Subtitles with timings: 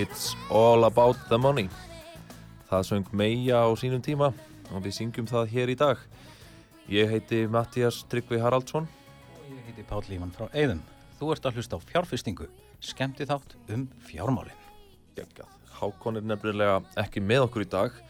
[0.00, 1.68] It's all about the money.
[2.70, 4.30] Það söng Meija á sínum tíma
[4.72, 6.00] og við syngjum það hér í dag.
[6.88, 8.88] Ég heiti Mattias Tryggvi Haraldsson.
[9.50, 10.80] Ég heiti Páll Líman frá Eðum.
[11.18, 12.48] Þú ert að hlusta á fjárfestingu,
[12.80, 14.62] skemmti þátt um fjármálin.
[15.18, 15.52] Geggjað.
[15.80, 18.00] Hákon er nefnilega ekki með okkur í dag.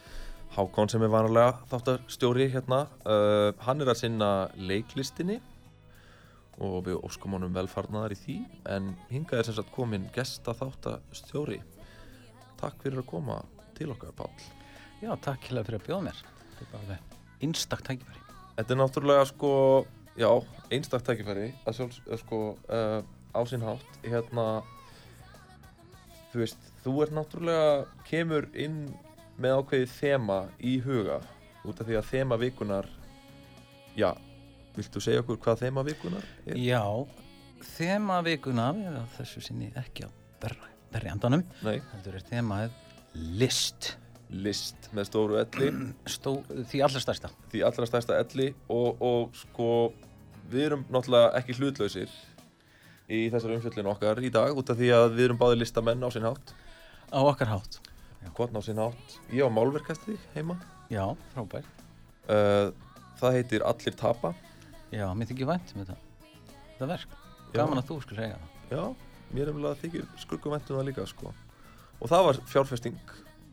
[0.55, 5.41] Hákon sem er vanalega þáttarstjóri hérna, uh, hann er að sinna leiklistinni
[6.61, 8.39] og við óskum honum velfarnaðar í því
[8.69, 11.61] en hingað er sem sagt komin gesta þáttarstjóri.
[12.61, 13.41] Takk fyrir að koma
[13.79, 14.51] til okkar, Páll.
[15.01, 16.21] Já, takk hérlega fyrir að bjóða mér.
[16.51, 18.23] Þetta er bara alveg einstak tækifæri.
[18.59, 19.53] Þetta er náttúrulega sko,
[20.21, 20.29] já,
[20.75, 23.01] einstaktt tækifæri að sjálfs, sko, uh,
[23.33, 24.47] á sinn hátt, hérna,
[26.33, 27.71] þú veist, þú ert náttúrulega,
[28.09, 28.83] kemur inn
[29.41, 31.21] með ákveðið þema í huga,
[31.65, 32.91] út af því að þema vikunar,
[33.97, 34.11] já,
[34.77, 36.61] viltu segja okkur hvað þema vikunar er?
[36.61, 36.85] Já,
[37.77, 40.11] þema vikunar er að þessu sinni ekki á
[40.43, 41.43] verri, verri andanum.
[41.67, 42.79] Nei, Heldur er þemaðið
[43.41, 43.97] list.
[44.31, 45.71] list með stóru elli,
[46.17, 46.37] Stó,
[46.71, 47.31] því allra stærsta.
[47.51, 49.69] því allra stærsta elli og, og sko,
[50.51, 52.13] við erum náttúrulega ekki hlutlausir
[53.11, 56.09] í þessari umfjöllinu okkar í dag út af því að við erum báði listamenn á
[56.15, 56.53] sinn hátt
[57.11, 57.81] Á okkar hátt.
[58.37, 59.17] Hvort á sinn átt?
[59.35, 60.55] Ég á málverkastri heima.
[60.93, 61.65] Já, frábær.
[62.31, 62.71] Uh,
[63.19, 64.31] það heitir Allir tapa.
[64.95, 65.97] Já, mér þykir vænt um þetta.
[66.77, 67.17] Þetta verk.
[67.51, 67.57] Já.
[67.59, 68.53] Gaman að þú skulle segja það.
[68.71, 68.85] Já,
[69.35, 71.33] mér vel að þykir skurkumventum það líka, sko.
[72.01, 73.01] Og það var fjárfesting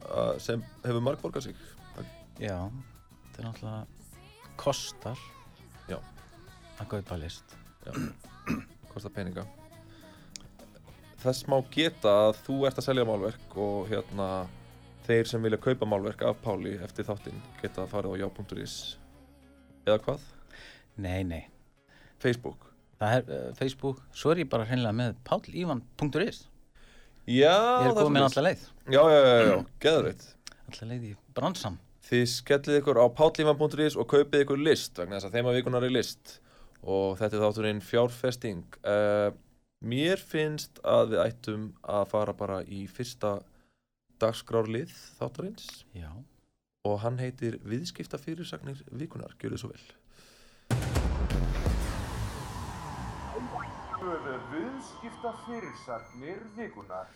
[0.08, 1.64] uh, sem hefur margborgað sig.
[2.38, 2.58] Já,
[3.34, 5.22] þetta er náttúrulega kostar
[5.90, 5.98] Já.
[6.78, 7.56] að kaupa list.
[8.92, 9.46] Kostar peninga.
[11.18, 14.30] Þess má geta að þú ert að selja málverk og hérna
[15.08, 18.76] þeir sem vilja kaupa málverk af Páli eftir þáttinn geta að fara á já.is
[19.88, 20.26] eða hvað?
[21.02, 21.44] Nei, nei.
[22.22, 22.68] Facebook.
[22.98, 26.46] Það er uh, Facebook, svo er ég bara hreinlega með pállívan.is.
[27.28, 27.54] Já,
[27.84, 28.64] Ég er komin alltaf leið.
[28.88, 30.28] Já, já, já, já, geðveitt.
[30.64, 31.78] Alltaf leið í bransan.
[32.08, 35.88] Þið skellið ykkur á pátlífan.is og kaupið ykkur list vegna þess að þeim að vikunar
[35.88, 36.38] er list
[36.88, 39.30] og þetta er þátturinn fjárfesting uh,
[39.86, 43.36] Mér finnst að við ættum að fara bara í fyrsta
[44.22, 46.10] dagskrárlið þáttarins Já.
[46.88, 51.67] og hann heitir Viðskipta fyrirsagnir vikunar, gjör þið svo vel
[54.08, 57.10] Viðskipta fyrirsagnir vikunar.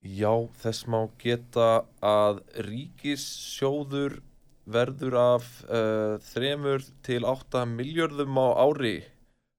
[0.00, 0.30] Já,
[0.62, 4.20] þess má geta að ríkissjóður
[4.64, 8.94] verður af uh, þremur til átta miljörðum á ári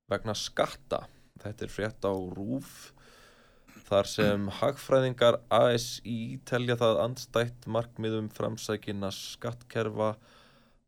[0.09, 1.03] vegna skatta.
[1.43, 2.73] Þetta er frétt á RÚF
[3.89, 10.15] þar sem hagfræðingar ASI telja það andstætt markmiðum framsækina skattkerfa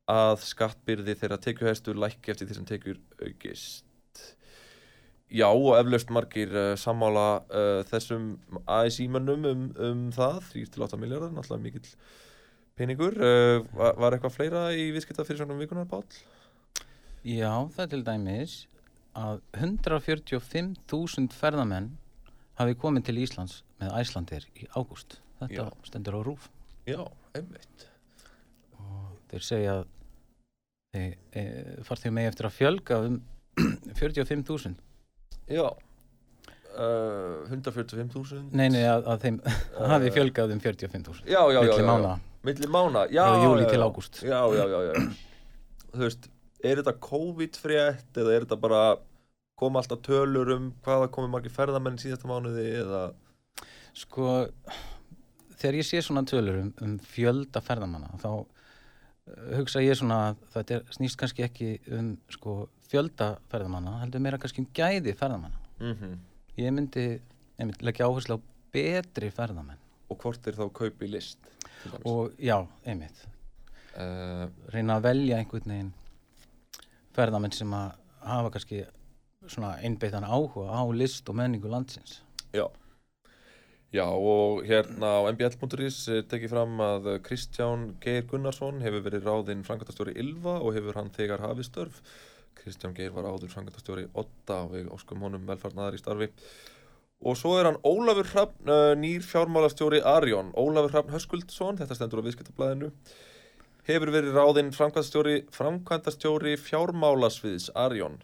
[0.10, 3.91] að skattbyrði þeirra tekjuhæstu lækki eftir því sem tekjur aukist.
[5.32, 8.34] Já, og eflaust margir uh, sammála uh, þessum
[8.68, 11.94] ASI-mönnum um, um það, 3-8 miljardar, náttúrulega mikill
[12.76, 13.16] peningur.
[13.16, 16.20] Uh, var, var eitthvað fleira í viðskipta fyrir svona vikunar, Páll?
[17.24, 18.58] Já, það er til dæmis
[19.16, 21.94] að 145.000 ferðamenn
[22.60, 25.20] hafi komið til Íslands með Æslandir í ágúst.
[25.40, 25.82] Þetta Já.
[25.88, 26.52] stendur á rúf.
[26.90, 27.02] Já,
[27.38, 27.88] einmitt.
[29.32, 29.84] Þeir segja að
[30.92, 31.44] þeir e,
[31.88, 33.22] farþegum megi eftir að fjölga um
[34.02, 34.76] 45.000.
[35.50, 35.68] Já.
[36.72, 38.52] Uh, 145.000.
[38.56, 39.40] Nei, nei, að, að þeim
[39.94, 41.26] hafi fjölgað um 45.000.
[41.28, 41.72] Já, já, já.
[41.72, 41.98] Milli já.
[42.06, 42.14] Já.
[42.48, 43.26] Milli mána, já.
[43.28, 43.86] Frá júlí já, til já.
[43.86, 44.22] ágúst.
[44.24, 44.94] Já, já, já, já.
[45.92, 46.30] Þú veist,
[46.64, 48.84] er þetta COVID-frétt eða er þetta bara
[49.62, 53.04] koma alltaf tölur um hvaða komið margir ferðamenn síðasta mánuði eða...
[53.98, 54.48] Sko,
[55.60, 58.46] þegar ég sé svona tölur um, um fjölda ferðamanna, þá uh,
[59.60, 62.56] hugsa ég svona að þetta er, snýst kannski ekki um sko,
[62.92, 65.58] fjölda ferðamanna, heldur meira kannski um gæði ferðamanna.
[65.80, 66.20] Mm
[66.60, 67.06] Ég myndi,
[67.58, 68.40] myndi leggja áherslu á
[68.76, 69.80] betri ferðamenn.
[70.12, 71.40] og hvort er þá kaup í list
[72.04, 73.28] og já, einmitt.
[73.96, 75.94] Uh, reyna að velja einhvern veginn
[77.16, 77.96] ferðamenn sem að
[78.28, 78.84] hafa kannski
[79.48, 82.22] svona einbeittan áhuga á list og menningu landsins.
[82.54, 82.68] Já.
[83.92, 89.66] Já og hérna á mbl.is er tekið fram að Kristján Geir Gunnarsson hefur verið ráðinn
[89.68, 92.04] frangatastjóri Ylva og hefur hann þegar hafið störf
[92.62, 96.30] Kristján Geir var áður frangatastjóri Otta og við óskum honum velfarnaðar í starfi.
[97.22, 102.22] Og svo er hann Ólafur Hrafn, uh, nýr fjármálastjóri Arjón Ólafur Hrafn Höskuldsson, þetta stendur
[102.22, 102.90] á viðskiptablaðinu
[103.88, 108.20] hefur verið ráðinn framkvæmdastjóri, framkvæmdastjóri fjármálasviðs Arjón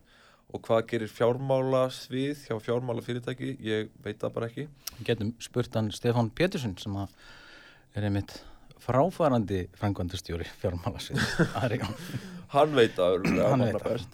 [0.54, 4.68] og hvað gerir fjármálasvið hjá fjármálafyrirtæki, ég veit það bara ekki.
[5.08, 8.38] Getum spurt hann Stefán Pétursson sem er einmitt
[8.82, 11.26] fráfarandi frangvandastjóri fjármálasvið
[11.64, 11.98] Arjón
[12.54, 14.08] hann veit það Hann hann veit það.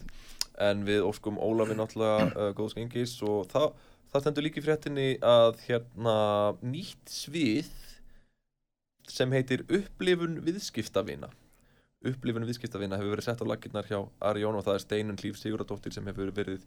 [0.62, 3.72] En við óskum Ólafi náttúrulega uh, góðs gengis og það,
[4.12, 6.18] það stendur líka í fréttinni að hérna
[6.62, 7.72] nýtt svið
[9.10, 11.30] sem heitir upplifun viðskiptavina.
[12.08, 15.96] Upplifun viðskiptavina hefur verið sett á laginnar hjá Arjón og það er Steinun Hlíf Siguradóttir
[15.96, 16.64] sem hefur verið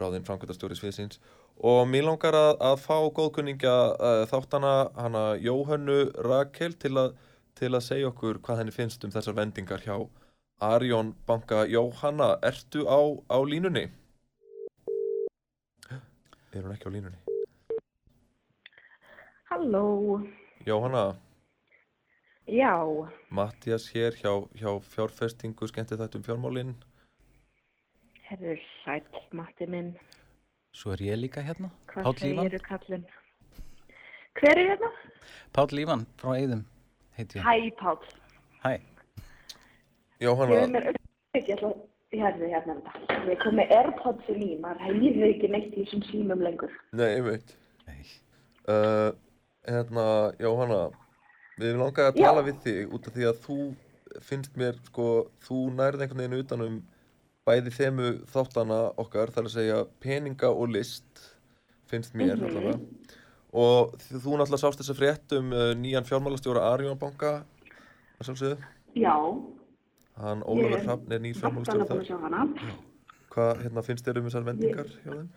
[0.00, 1.20] ráðinn framkvæmdastjóri sviðsins.
[1.62, 7.14] Og mér langar að, að fá góðkunningja uh, þáttana hana Jóhönnu Rakel til að,
[7.54, 9.96] til að segja okkur hvað henni finnst um þessar vendingar hjá
[10.60, 12.98] Arjón banka Jóhanna, ertu á,
[13.28, 13.90] á línunni?
[16.54, 17.18] Er hún ekki á línunni?
[19.50, 20.22] Halló,
[20.66, 21.16] Jóhanna,
[22.46, 22.74] já,
[23.30, 26.74] Mattias hér hjá, hjá fjárfestingu skemmti þetta um fjármálin.
[28.30, 29.96] Herður sæll, Matti minn,
[30.74, 33.04] Svo er ég líka hérna, hvað Lífan segirðu kallinn?
[34.34, 34.90] Hver er hérna?
[35.54, 36.64] Páll Lífan frá Eidum
[37.18, 37.44] heiti ég.
[37.44, 38.00] Hæ, Páll,
[38.64, 38.80] Hæ,
[40.24, 41.74] ég er Jóhanna, mér auðvitað, ég að,
[42.24, 45.84] herði hérna um þetta, ég kom með Airpods í líf, maður heyrir ekki neitt í
[45.84, 46.74] þessum símum lengur.
[46.94, 47.54] nei, ég veit
[47.88, 48.02] nei
[48.68, 49.10] uh,
[49.64, 50.04] Hérna,
[50.44, 50.82] Jóhanna
[51.56, 52.24] Við langaði að Já.
[52.26, 53.56] tala við þig út af því að þú
[54.26, 55.04] finnst mér, sko,
[55.46, 56.74] þú nærið einhvern veginn utanum
[57.46, 61.22] bæði þemu þáttana okkar, þar að segja peninga og list,
[61.90, 62.48] finnst mér Mhm.
[62.48, 62.78] allavega.
[63.54, 67.44] Og þú náttúrulega sást þessa frétt um uh, nýjan fjármálastjóra Arjón banka,
[68.18, 68.58] að sjálfsögðu.
[68.98, 69.14] Já,
[70.16, 72.04] Hann Ólafur Ég- Hrafn er nýr Vatnana fjármálastjóra búin að þar.
[72.06, 72.42] sjá hana.
[73.34, 75.28] Hvað, hérna, finnst þér um þessar vendingar hjá þeim?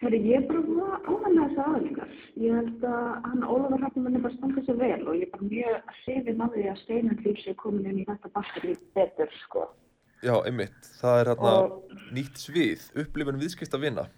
[0.00, 2.12] Herri, ég er bara búin að ávæna þessa aðlingar.
[2.40, 5.44] Ég held að hann Ólafur Hrafnum er bara standa sér vel og ég er bara
[5.50, 9.68] mjög hrifin af því að Steinar Líf sé komin inn í þetta batteri betur, sko.
[10.22, 10.80] Já, einmitt.
[11.00, 14.08] Það er hérna Og- nýtt svið, upplifun viðskipta vina.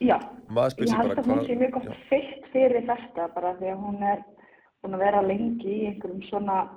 [0.00, 0.16] Já,
[0.48, 1.96] Maður spyr ég held að hún sé mjög gott Já.
[2.08, 4.24] fyrst fyrir þetta bara því að hún er
[4.82, 6.68] búin að vera lengi í einhverjum svona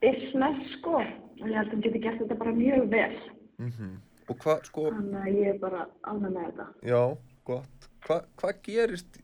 [0.00, 3.18] business sko og ég held að hún geti gert þetta bara mjög vel
[3.60, 3.98] Mm
[4.30, 7.00] Og hvað, sko, þannig að ég er bara ánægð með þetta já,
[7.48, 7.88] gott.
[8.06, 9.16] Hva, hvað gerist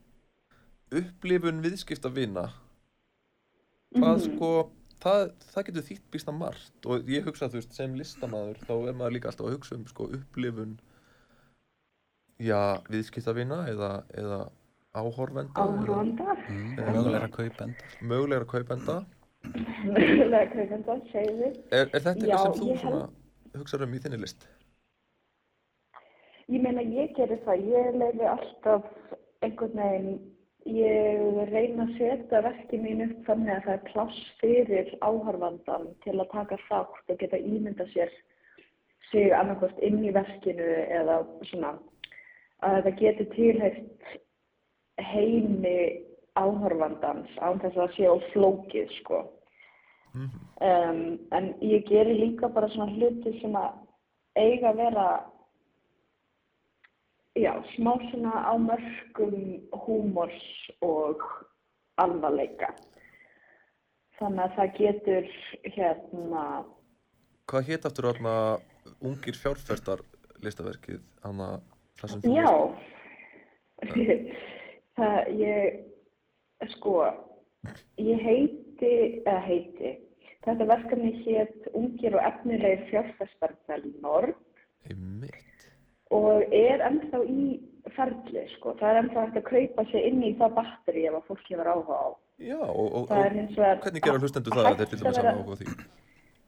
[0.91, 2.49] upplifun viðskipta vina?
[3.95, 4.25] Hvað, Mhm.
[4.27, 4.49] sko,
[5.01, 8.73] það, það getur þýtt býst að margt og ég hugsa, þú veist, sem listamaður þá
[8.89, 10.75] er maður líka alltaf að hugsa um, sko, upplifun
[12.43, 14.41] já, viðskipta vina eða, eða
[14.97, 18.99] áhorfenda eða áhróndar mm, mögulegra kaupenda mögulegra kaupenda.
[21.13, 23.03] Segir við Er, er þetta eitthvað sem þú svona
[23.57, 24.47] hugsaður um í þinni list?
[26.47, 27.65] Ég meina, ég gerir það.
[27.73, 28.85] Ég leiði alltaf
[29.43, 30.21] einhvern veginn,
[30.77, 36.17] ég reyna að setja verkið mín upp þannig að það er pláss fyrir áhorfandan til
[36.17, 38.15] að taka þátt og geta ímynda sér
[39.11, 40.71] sig annarkost inn í verkinu
[41.01, 41.21] eða
[41.51, 41.77] svona
[42.67, 44.07] að það geti tilhægt
[45.03, 45.79] heimi
[46.37, 49.23] áhorfandans án þess að það sé á flókið, sko.
[50.17, 51.01] Um,
[51.37, 53.75] en ég gerir líka bara svona hluti sem að
[54.37, 55.07] eiga að vera
[57.37, 59.37] já, smá svona á mörgum
[59.85, 60.43] húmors
[60.85, 61.25] og
[62.01, 62.73] alvarleika.
[64.17, 65.27] Þannig að það getur
[65.77, 66.45] hérna,
[67.47, 68.33] Hvað hétt aftur þarna
[69.05, 70.01] ungir fjárfestar
[70.43, 72.49] listaverkið, þú já,
[74.97, 75.77] það ég,
[76.73, 76.97] sko,
[78.01, 78.93] ég heiti,
[79.23, 79.93] eða heiti,
[80.47, 84.31] þetta verkefni hétt Ungir og efnilegir fjárfestar Belnor
[84.87, 85.67] Einmitt.
[86.15, 87.49] og er ennþá í
[87.95, 88.75] ferli, sko.
[88.81, 91.71] Það er ennþá hægt að kaupa sér inn í það batteri ef að fólk hefur
[91.71, 92.09] áhuga á.
[92.37, 95.61] Já, og, og, og hvernig gera hlustendur það að þeir til dæmis hafa áhuga á
[95.61, 95.77] því?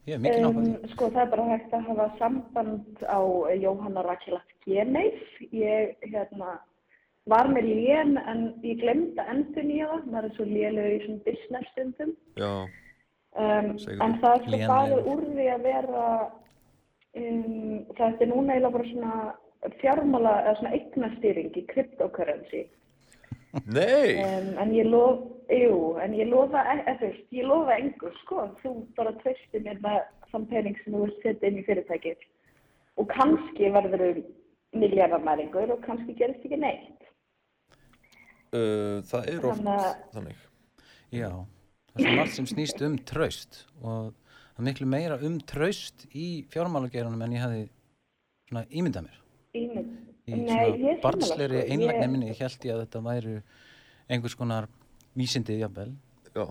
[0.08, 3.20] ég er mikið náttúrulega Um, sko það er bara hægt að hafa samband á
[3.62, 5.22] Jóhanna Rakelat Geneif.
[5.52, 6.58] Ég hérna,
[7.28, 10.10] var með lén en ég glemdi að endur nýja það.
[10.14, 12.14] Það er svo lélega í svona business stundum.
[12.40, 12.52] Já,
[13.36, 15.08] Um, en það er bara Leifur.
[15.12, 16.04] úr því að vera,
[17.16, 19.34] um, þetta er núna eiginlega bara svona
[19.82, 22.66] fjármála eða svona eignastýring í cryptocurrency.
[23.66, 27.78] Nei, Um, en ég lof, jú, en ég lofa, e- eða þú veist, ég lofa
[27.78, 28.48] engur, sko.
[28.62, 32.16] Þú bara treystir mér með þann pening sem þú vilt setja inn í fyrirtækið.
[32.98, 34.24] Og kannski verður þú
[34.74, 36.94] miljardamæringur og kannski gerist ekki neitt.
[38.52, 40.36] uh, það er oft Þannig þannig
[41.12, 41.30] Já,
[41.98, 46.26] það er margt sem snýst um traust og það er miklu meira um traust í
[46.52, 47.62] fjármálageranum en ég hefði
[48.48, 49.18] svona ímyndað mér.
[49.58, 49.94] Ímynd.
[50.28, 51.72] Í Nei, ég svona er sko.
[51.72, 53.36] einlægni Ég- minni, ég held ég að þetta væru
[54.10, 54.66] einhvers konar
[55.16, 55.94] vísindi jafnvel,
[56.34, 56.44] Já,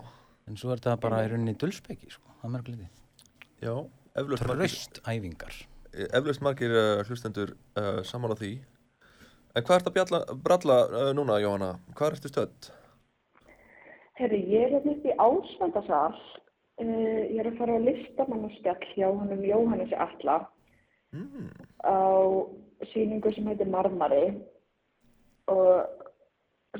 [0.48, 2.88] en svo er þetta bara í rauninni dulspeki, sko, það mörg liti.
[3.62, 3.74] já,
[6.12, 8.58] eflaust margir, uh, hlustendur uh, saman á því
[9.56, 9.94] En hvað ert að
[10.44, 11.78] bralla uh, núna, Jóhanna?
[11.96, 12.68] Hvað ertu stödd?
[14.18, 16.20] Herri, ég er hérna upp í Ásvandasal.
[16.78, 20.44] Uh, ég er að fara á listamannaspjall hjá honum Jóhannesi Alla
[21.12, 21.48] Mm.
[21.88, 21.96] á
[22.92, 24.26] sýningu sem heitir Marmari
[25.48, 25.86] og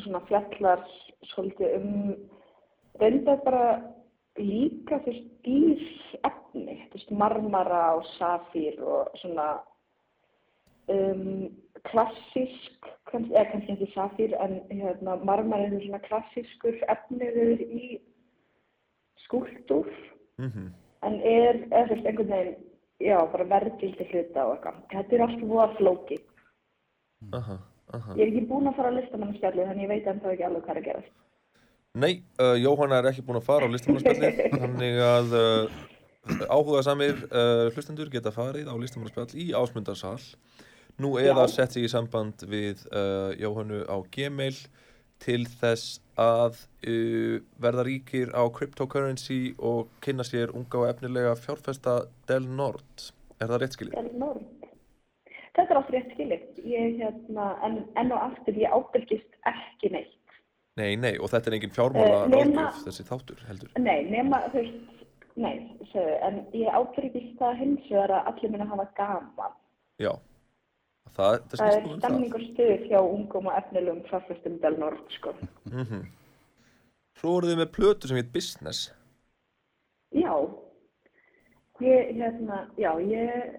[0.03, 0.83] svona fjallar
[1.31, 1.93] svolítið um
[3.01, 3.95] reyndar bara
[4.37, 5.81] líka veist dýr
[6.29, 9.49] efni, þú veist marmara og safír og svona
[10.93, 11.49] um,
[11.87, 18.01] klassísk, eða kannski ekki safír en hérna marmara er svona klassískur efniður í
[19.27, 19.91] skúltúr
[20.39, 20.69] Mm
[21.07, 22.55] en er, eða þú veist, einhvern veginn,
[23.05, 24.79] já, bara verðgildi hluta og eitthvað.
[24.93, 26.19] Þetta er allt voða flóki.
[27.39, 27.59] Aha,
[27.95, 30.65] aha Ég er ekki búin að fara á listamannaspjallið, þannig ég veit ennþá ekki alveg
[30.67, 31.15] hvað er að gerast.
[31.99, 35.79] Nei, uh, Jóhanna er ekki búin að fara á listamannaspjallið Þannig að uh,
[36.53, 40.19] áhuga samir uh, hlustendur geta farið á listamannaspjall í Ásmundarsal
[40.99, 41.53] Nú eða Já.
[41.55, 44.57] sett sig í samband við uh, Jóhannu á Gmail
[45.23, 52.01] til þess að uh, verða ríkir á cryptocurrency og kynna sér unga og efnilega fjárfesta
[52.31, 53.11] Del Nord.
[53.39, 53.95] Er það rétt skilið?
[53.95, 54.55] Það er enormt.
[55.59, 56.43] Þetta er allt rétt skilið.
[56.67, 60.15] Ég, hérna, en, enn og aftur, ég ábyrgist ekki neitt.
[60.79, 63.71] Nei, nei, og þetta er engin fjármála Eh, nema- þessi þáttur heldur.
[63.83, 65.55] Nei, nema, þú veist, nei,
[66.27, 69.57] en ég ábyrgist það hins vegar að allir minna hafa gaman.
[69.99, 70.13] Já,
[71.17, 71.99] það, það er um það.
[72.03, 75.35] stemning og stuð hjá ungum og efnilegum fjárfestum Del Nord, sko.
[75.73, 76.07] Mm
[77.19, 78.93] Svo voruð þið með plötu sem heit Business.
[80.15, 80.35] Já,
[81.83, 83.57] ég, hérna, já, ég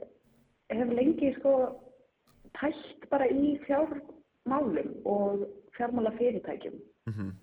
[0.72, 1.52] hef lengi, sko,
[2.56, 5.44] tælt bara í fjármálum og
[5.76, 6.80] fjármála fyrirtækjum.
[7.12, 7.36] Mm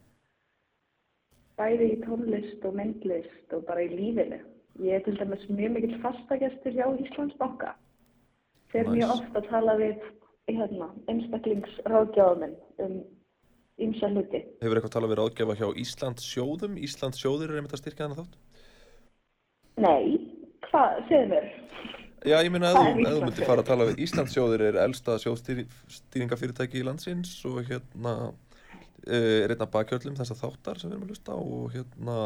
[1.56, 4.38] bæði í tónlist og myndlist og bara í lífinu.
[4.84, 7.72] Ég er til dæmis mjög mikill fastagestur hjá Íslandsbanka.
[8.72, 8.96] Þegar Nice.
[8.96, 10.06] mjög ofta tala við
[10.50, 12.96] hérna, einstaklingsráðgjáðuminn um
[13.82, 14.40] ymsa hluti.
[14.62, 16.78] Hefur eitthvað talað við ráðgjafa hjá Íslands sjóðum?
[16.80, 18.36] Íslands sjóðir er einmitt að styrkja hana þátt?
[19.76, 20.16] Nei,
[20.70, 21.50] hvað, segðu mér.
[22.26, 26.80] Já, ég meina að þú, myndir fara að tala við Íslands sjóðir er elsta sjóðstýringafyrirtæki
[26.80, 28.14] í landsins og hérna
[29.06, 32.16] eh, er einn af bakhjöllum þessar þáttar sem við erum að hlusta á og hérna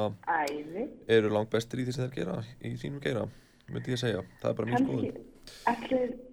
[0.47, 0.87] Æði,
[1.19, 3.27] eru langt bestir í því sem þeir gera í þínum geira,
[3.69, 4.25] myndi ég segja.
[4.41, 5.15] Það er bara kannski,
[5.67, 6.27] skoðun.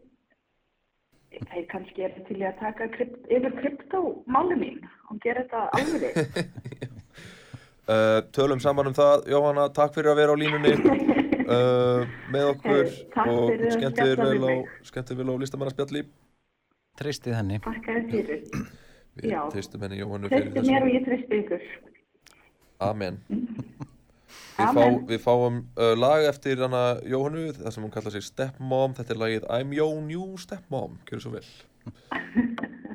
[1.51, 4.79] Þeir kannski er til að taka krypt, yfir kryptómáli mín
[5.12, 6.13] og gera þetta alveg.
[7.88, 12.01] Uh, tölum saman um það, Jóhanna, takk fyrir að vera á línunni uh,
[12.34, 13.62] með okkur Hey, og við
[14.20, 14.74] vel á, mig.
[14.89, 16.01] skemmtið vel á listamannaspjalli.
[17.00, 17.62] Treystið henni.
[17.63, 18.44] Takk að fyrir.
[19.22, 19.39] Við Já.
[19.56, 20.75] treystum henni Jóhannu mér þessu.
[20.84, 21.63] og ég treystu ykkur.
[22.91, 23.22] Amen.
[24.57, 28.95] Við, fá, við fáum uh, lag eftir hana Jóhannu, það sem hún kallar sig Stepmom,
[28.97, 31.45] þetta er lagið I'm Your New Stepmom, gjör svo vel.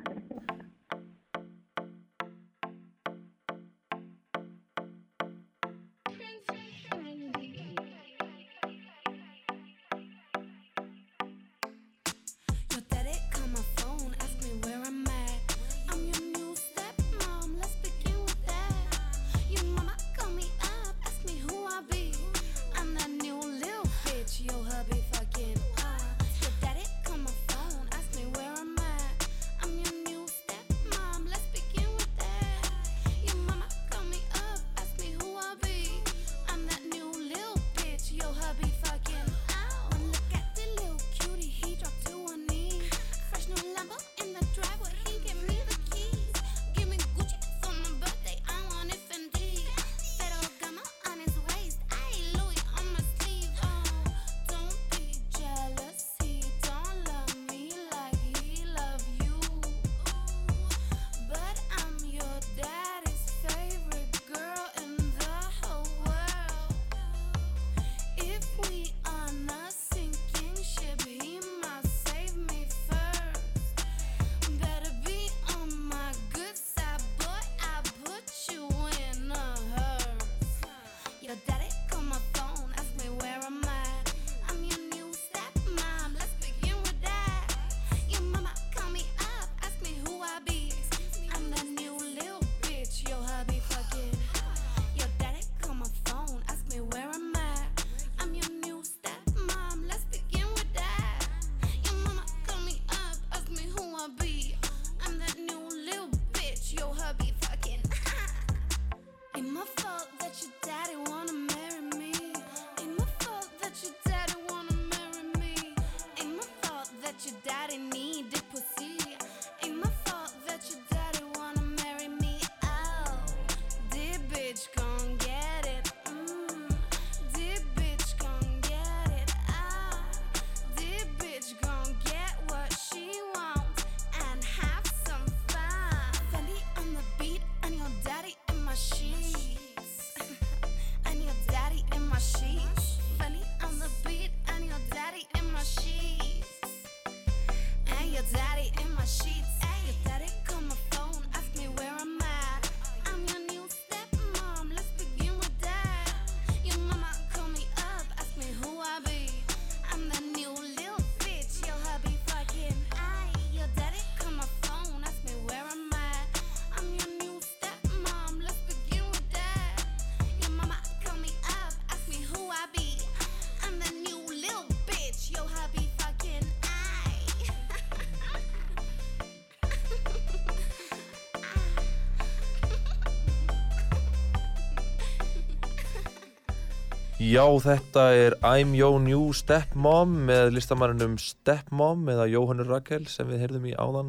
[187.22, 193.44] Já, þetta er I'm Your New Stepmom með listamannunum Stepmom eða Jóhannur Rakel sem við
[193.44, 194.08] heyrðum í áðan.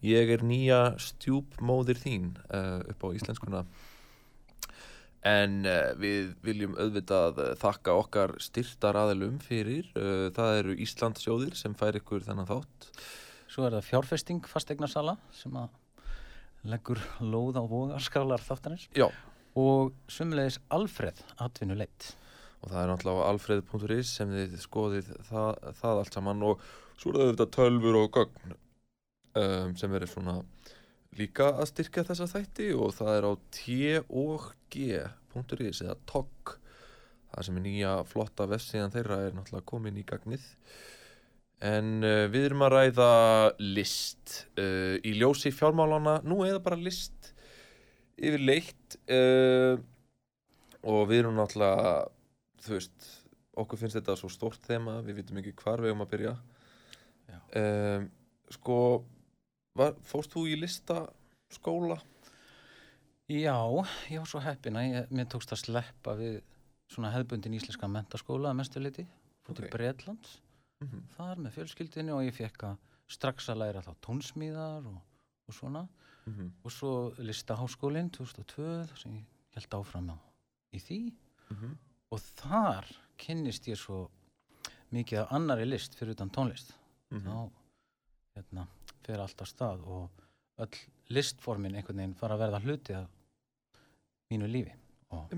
[0.00, 3.60] Ég er nýja stjúpmóðir þín uh, upp á íslenskuna.
[5.28, 9.92] En uh, við viljum auðvitað uh, þakka okkar styrtar aðilum fyrir.
[9.92, 12.90] Uh, það eru Íslandsjóðir sem fær ykkur þennan þátt.
[13.44, 15.68] Svo er það fjárfesting fasteignasala sem að
[16.64, 19.10] leggur lóð á vogarskálar þáttanins Já.
[19.52, 22.14] og sumulegis Alfreð atvinnuleitt.
[22.64, 25.50] Og það er náttúrulega á alfreð.is sem þið skoðið það,
[25.80, 26.44] það allt saman.
[26.48, 26.62] Og
[26.96, 30.36] svo er það auðvitað tölfur og gögn um, sem verður svona
[31.18, 32.70] líka að styrkja þessa þætti.
[32.78, 33.32] Og það er á
[34.64, 36.56] tog.is eða tog.
[37.34, 40.48] Það sem er nýja flotta vefsíðan þeirra er náttúrulega komin í gagnið.
[41.64, 43.12] En uh, við erum að ræða
[43.60, 47.34] list uh, í ljósi fjármálana nú eða bara list
[48.14, 49.76] yfir leitt uh,
[50.84, 52.04] og við erum náttúrulega
[52.64, 53.08] þú veist,
[53.60, 56.34] okkur finnst þetta svo stórt þema, við vitum ekki hvar við erum að byrja
[57.60, 58.08] um,
[58.54, 58.78] sko
[59.78, 61.98] var, fórst þú í listaskóla?
[63.30, 63.56] Já,
[64.12, 66.40] ég var svo heppin að ég, mér tókst að sleppa við
[66.92, 69.06] svona hefðbundin íslenska mentaskóla að mestu liti,
[69.46, 69.72] fór til Ok.
[69.76, 70.40] Bretlands
[70.82, 72.76] Mm þar með fjölskyldinni og ég fekk að
[73.08, 74.98] strax að læra þá tónsmíðar og,
[75.48, 75.86] og svona
[76.26, 76.50] -hmm.
[76.64, 79.24] og svo listaháskólinn 2002 þar sem ég
[79.54, 80.16] held áfram á
[80.74, 81.12] í því
[81.50, 81.78] Mhm.
[82.14, 84.04] Og þar kynnist ég svo
[84.94, 86.74] mikið af annari list fyrir utan tónlist.
[87.10, 87.26] Mhm.
[87.26, 87.50] þá
[88.34, 88.66] hérna,
[89.04, 90.10] fer allt á stað og
[90.58, 90.78] öll
[91.10, 93.08] listformin einhvern veginn fara að verða hluti af
[94.30, 94.72] mínu lífi.
[95.10, 95.30] Og,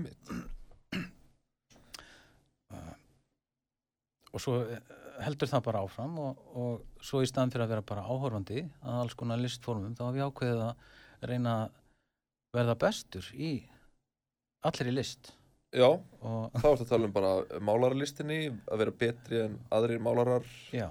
[4.33, 4.81] og svo eh,
[5.21, 9.01] heldur það bara áfram og, og svo í staðan fyrir að vera bara áhorfandi að
[9.03, 11.77] alls konar listformum þá hef ég ákveðið að reyna að
[12.57, 13.51] verða bestur í
[14.65, 15.36] allir í list
[15.77, 15.87] Já,
[16.25, 17.33] og þá ertu að tala um bara
[17.69, 20.87] málaralistinni, að vera betri en aðrir málarar já,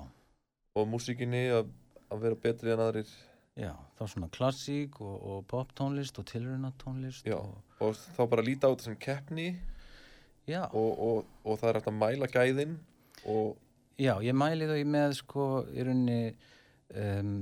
[0.76, 1.72] og músíkinni að,
[2.12, 3.10] að vera betri en aðrir.
[3.56, 7.38] Já, þá svona klassík og, og poptónlist og tilraunatónlist Já.
[7.38, 9.46] og, og þá bara líta á þetta sem keppni
[10.44, 12.74] já, og, og, og það er hægt að mæla gæðin
[13.32, 13.56] og
[13.96, 16.20] já, ég mæli þau með sko í rauninni
[17.00, 17.32] um,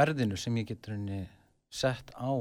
[0.00, 1.20] verðinu sem ég get í rauninni
[1.70, 2.34] sett á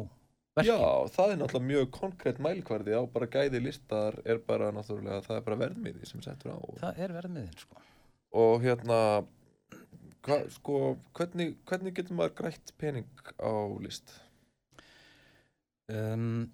[0.59, 0.75] verki.
[0.75, 5.39] Já, það er náttúrulega mjög konkrétt mælkvarði á bara gæði listar er bara náttúrulega, það
[5.39, 6.59] er bara verðmiði sem settur á.
[6.83, 7.83] Það er verðmiðin sko.
[8.39, 9.01] Og hérna
[10.27, 10.79] hva, sko,
[11.17, 14.19] hvernig, hvernig getur maður grætt pening á list?
[15.89, 16.47] um,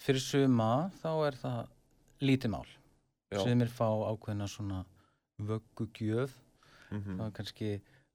[0.00, 1.60] fyrir suma þá er það
[2.26, 2.66] lítið mál.
[3.30, 4.84] Er fá ákveðna svona
[5.38, 6.34] vöggugjöf.
[6.90, 7.70] Mm það er kannski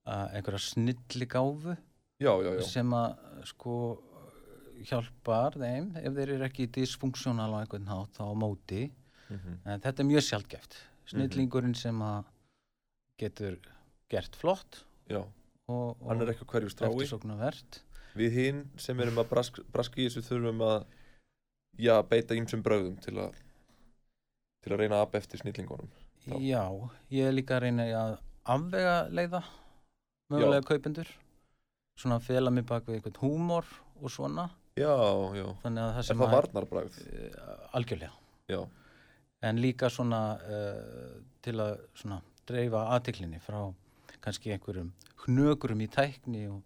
[0.06, 1.76] einhverja snilli gáfu
[2.20, 2.62] já, já, já.
[2.62, 4.02] sem að sko
[4.84, 5.92] hjálpar þeim.
[5.96, 8.82] Ef þeir eru ekki dysfunksjónal á einhvern hátt þá á móti.
[9.30, 10.76] Mm en þetta er mjög sjálfgeft
[11.10, 12.28] snillingurinn sem að
[13.18, 13.56] getur
[14.10, 15.22] gert flott já.
[15.66, 17.82] og, Hann er og eftirsóknarvert.
[18.16, 20.86] Við hinn sem erum að brask, braski í þessu þurfum að
[21.78, 23.36] já, beita ímsum bröðum til að
[24.64, 25.90] til að reyna að apa eftir snillingunum.
[26.26, 26.36] Já.
[26.42, 28.16] Já, ég er líka að reyna að
[28.56, 29.42] afvega leiða
[30.32, 31.10] mögulega kaupendur.
[31.96, 33.68] Svona að fela mig bak við einhvern húmor
[34.02, 34.92] og svona Já,
[35.38, 36.98] já þannig að það Er sem það að varnarbragð?
[37.06, 38.12] uh, algjörlega
[38.52, 38.60] Já,
[39.50, 43.60] en líka svona uh, til að svona dreifa aðtiklinni frá
[44.22, 44.92] kannski einhverjum
[45.26, 46.60] hnökurum í tækni og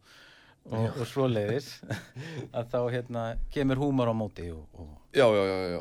[0.70, 1.70] og, og svoleiðis
[2.56, 3.22] að þá hérna
[3.54, 5.80] kemur húmor á móti og, og Já, já, já, já.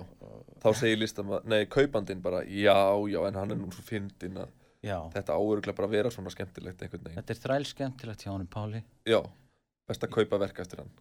[0.63, 2.77] Þá segir listamæður, nei, kaupandinn bara, já,
[3.11, 4.55] já, en hann er nú svo fyndinn að
[5.13, 7.19] þetta áuruglega bara vera svona skemmtilegt einhvern veginn.
[7.19, 9.19] þetta er þræl skemmtilegt hjá honum Páli Já,
[9.91, 10.91] best að kaupa verk eftir hann.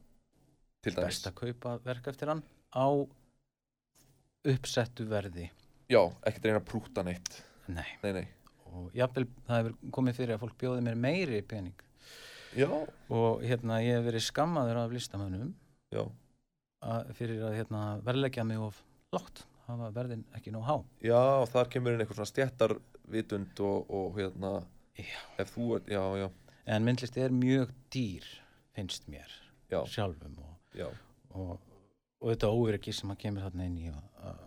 [0.97, 2.87] Best að kaupa verk eftir hann á
[4.49, 5.49] uppsettu verði.
[5.91, 7.43] Já, ekkert reyna að prúta neitt.
[7.69, 8.27] nei, Nei, nei.
[8.69, 11.75] og jafnvel það hefur komið fyrir að fólk bjóði mér meiri pening.
[12.57, 12.69] Já,
[13.13, 15.55] og hérna ég hef verið skammaður af listamönnum.
[15.93, 16.03] Já,
[16.85, 20.77] að, fyrir að hérna, verðleggja mig of látt hafa verðin ekki nóg há.
[21.05, 24.53] Já, og þar kemur inn eitthvað svona stjættarvitund og, og hérna,
[24.99, 25.19] Já.
[25.39, 26.29] ef þú já, já,
[26.67, 28.25] en myndlist er mjög dýr
[28.77, 29.29] finnst mér
[29.71, 30.89] já, sjálfum og, já,
[31.35, 31.59] og,
[32.21, 34.41] og þetta óöryggi sem að kemur þarna inn í að,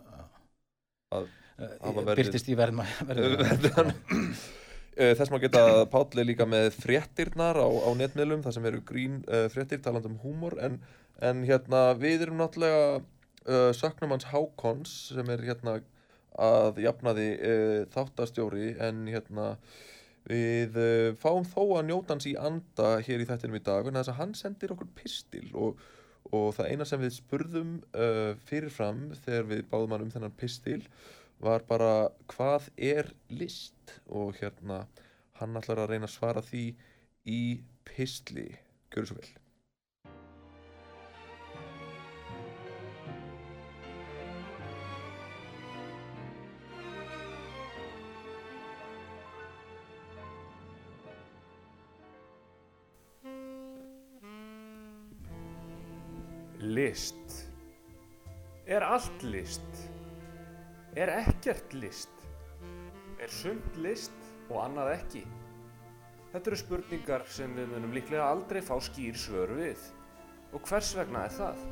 [1.18, 1.30] að,
[2.08, 2.88] verðið- byrtist í verðma.
[4.92, 5.60] Eh, Þess maður geta
[6.20, 10.18] er líka með fréttirnar á, á netmiðlum, það sem eru grín uh, fréttir talandi um
[10.20, 10.74] húmor, en,
[11.24, 15.78] en hérna við erum náttúrulega uh, söknum hans Hákons sem er hérna
[16.36, 19.54] að jafnaði uh, þáttastjóri, en hérna
[20.28, 20.76] við
[21.18, 24.20] fáum þó að njóta hans í anda hér í þættinum í dag, en þess að
[24.20, 25.80] hann sendir okkur pistil og,
[26.32, 30.80] og það eina sem við spurðum uh, fyrirfram þegar við báðum hann um þennan pistil
[31.42, 31.92] var bara
[32.30, 33.98] hvað er list?
[34.08, 34.84] Og hérna
[35.40, 36.66] hann ætlar að reyna að svara því
[37.28, 37.42] í
[37.88, 38.48] pistli.
[38.92, 39.41] Gjörðu svo vel
[56.92, 57.48] List.
[58.68, 59.78] Er allt list?
[60.92, 62.26] Er ekkert list?
[63.16, 65.22] Er sumt list og annað ekki?
[66.34, 69.86] Þetta eru spurningar sem við munum líklega aldrei fá skýr svör við.
[70.52, 71.64] Og hvers vegna er það?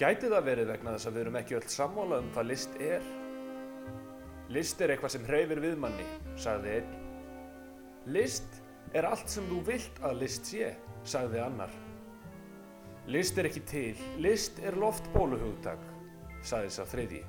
[0.00, 3.12] Gæti það verið vegna þess að við erum ekki öll sammála um hvað list er?
[4.56, 6.08] List er eitthvað sem hreyfir við manni,
[6.40, 6.96] sagði einn.
[8.16, 8.62] List
[8.96, 10.72] er allt sem þú vilt að list sé,
[11.04, 11.80] sagði annar.
[13.10, 15.80] List er ekki til, list er loftbóluhugtak,
[16.46, 17.22] sagði sá þriðji.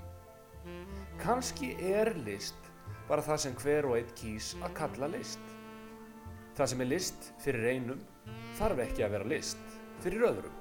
[1.24, 2.68] Kanski er list
[3.08, 5.42] bara það sem hver og einn kýs að kalla list.
[6.54, 8.04] Það sem er list fyrir einum
[8.60, 10.60] þarf ekki að vera list fyrir öðrum.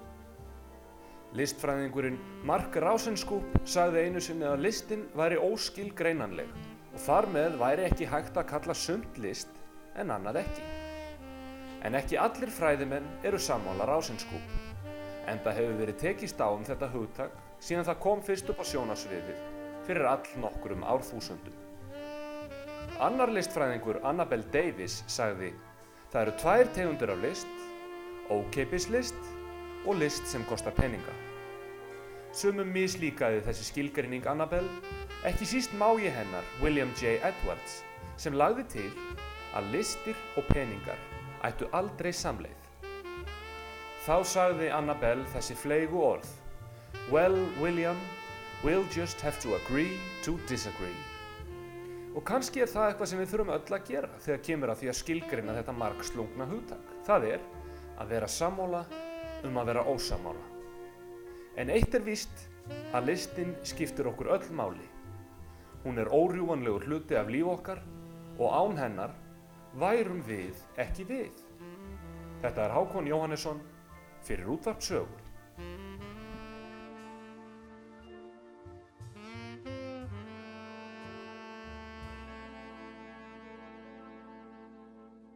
[1.36, 2.16] Listfræðingurinn
[2.48, 6.48] Mark Rausenskúp sagði einu sinni að listin væri óskilgreinanleg
[6.94, 9.52] og þar með væri ekki hægt að kalla sumt list
[10.00, 10.66] en annað ekki.
[11.84, 13.92] En ekki allir fræðimenn eru sammála
[15.30, 15.46] Rausenskúp.
[15.46, 19.40] Enda hefur verið tekist á um þetta hugtak síðan það kom fyrst upp á sjónarsviðið
[19.86, 21.54] fyrir all nokkurum árþúsundum.
[23.00, 25.54] Annar listfræðingur Annabel Davis sagði
[26.10, 27.46] Það eru tvær tegundir af list,
[28.30, 29.14] ókeipis list
[29.86, 31.12] og list sem kostar peninga.
[32.34, 34.66] Sumum mislíkaði þessi skilgreining Annabel,
[35.24, 37.20] ekki síst mági hennar William J.
[37.22, 37.84] Edwards
[38.18, 38.90] sem lagði til
[39.54, 40.98] að listir og peningar
[41.46, 42.59] ættu aldrei samleið.
[44.00, 46.28] Þá sagði Annabel þessi fleigu orð
[47.12, 47.98] Well, William,
[48.64, 50.96] we'll just have to agree to disagree.
[52.16, 54.88] Og kannski er það eitthvað sem við þurfum öll að gera þegar kemur að því
[54.88, 56.94] að skilgreina þetta margslungna hugtak.
[57.04, 57.44] Það er
[58.00, 58.80] að vera sammála
[59.44, 60.46] um að vera ósammála.
[61.60, 62.46] En eitt er víst
[62.96, 64.86] að listin skiptir okkur öll máli.
[65.84, 67.84] Hún er órjúvanlegur hluti af líf okkar
[68.38, 69.12] og án hennar
[69.76, 71.44] værum við ekki við.
[72.40, 73.60] Þetta er Hákon Jóhannesson
[74.26, 75.26] fyrir útvarp sögur.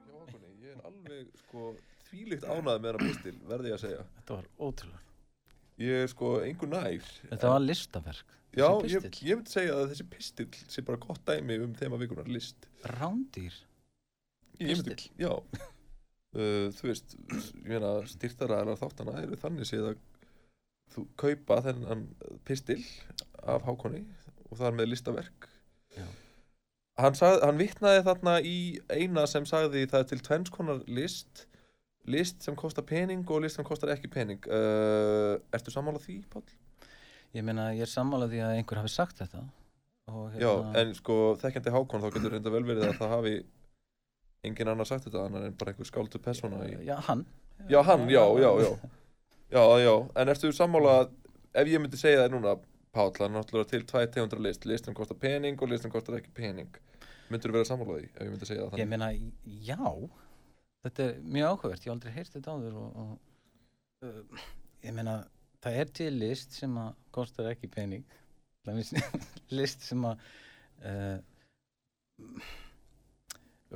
[0.07, 1.73] Já, Hákonni, ég er alveg sko
[2.09, 5.03] þvílíkt ánæð með þennan pistil, verði ég að segja Þetta var ótrúlega.
[5.85, 8.35] Ég er sko einhver nær Þetta var listaverk.
[8.55, 12.29] Já, ég, ég myndi segja að þessi pistil sé bara gott dæmi um þema vikunar
[12.31, 13.57] list Rándýr.
[14.62, 15.11] Ég myndi-?
[15.18, 15.33] Já
[16.35, 20.03] uh, Þú veist, ég meina styrtaraðarar þáttana eru þannig séð að
[20.94, 22.05] þú kaupa þennan
[22.47, 22.81] pistil
[23.42, 24.05] af Hákonni
[24.51, 25.49] og það er með listaverk
[25.97, 26.05] Já.
[27.01, 28.57] Hann, hann vitnaði þarna í
[28.92, 31.47] eina sem sagði það er til tvenns konar list
[32.07, 36.44] list sem kostar pening og list sem kostar ekki pening uh, Ertu sammála því, Páll?
[37.35, 39.40] Ég meina, ég er sammálað því að einhver hafi sagt þetta.
[40.07, 43.33] Hérna- Já, en sko þekkjandi Hákon þá getur reynda vel verið að það hafi
[44.48, 46.76] engin annar sagt þetta annar en bara einhver skáldu persóna í...
[46.87, 47.24] Já, hann.
[47.70, 48.70] Já, hann, já, já, já
[49.54, 51.12] Já, já, en ertu sammála að
[51.61, 52.54] ef ég myndi segja það núna
[52.94, 55.92] Páll, það er náttúrulega til tvær tegundra list list sem kostar pening og list sem
[55.92, 56.78] kostar ekki pening
[57.30, 59.09] myndur þú vera sammála því ef ég myndi segja það Ég þannig meina,
[59.68, 59.78] já,
[60.87, 64.44] þetta er mjög áhugavert, ég hef aldrei heyrt þetta áður og, og uh,
[64.87, 65.16] ég meina
[65.64, 68.18] það er til list sem að kostar ekki pening
[69.59, 70.26] list sem að
[70.88, 71.18] uh,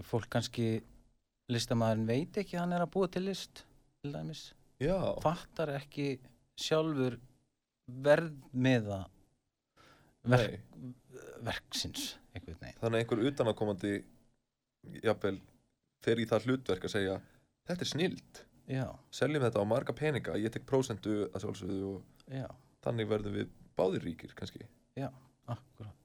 [0.06, 0.68] fólk kannski
[1.52, 3.64] listamaðurinn veit ekki hann er að búa til list
[4.02, 6.18] til dæmis, Já, fattar ekki
[6.58, 7.16] sjálfur
[8.04, 9.00] verðmiða
[10.28, 10.61] verk,
[11.46, 12.78] verksins einhvern veginn.
[12.78, 13.94] Þannig að einhver utanakomandi
[15.02, 15.38] jafnvel
[16.04, 17.16] fer í það hlutverk að segja
[17.68, 22.34] þetta er snild, já, seljum þetta á marga peninga ég tek prósentu að sjálfsögðu og
[22.38, 22.46] já,
[22.87, 24.62] þannig verðum við báðir ríkir kannski.
[24.98, 25.11] Já,
[25.50, 25.97] akkurat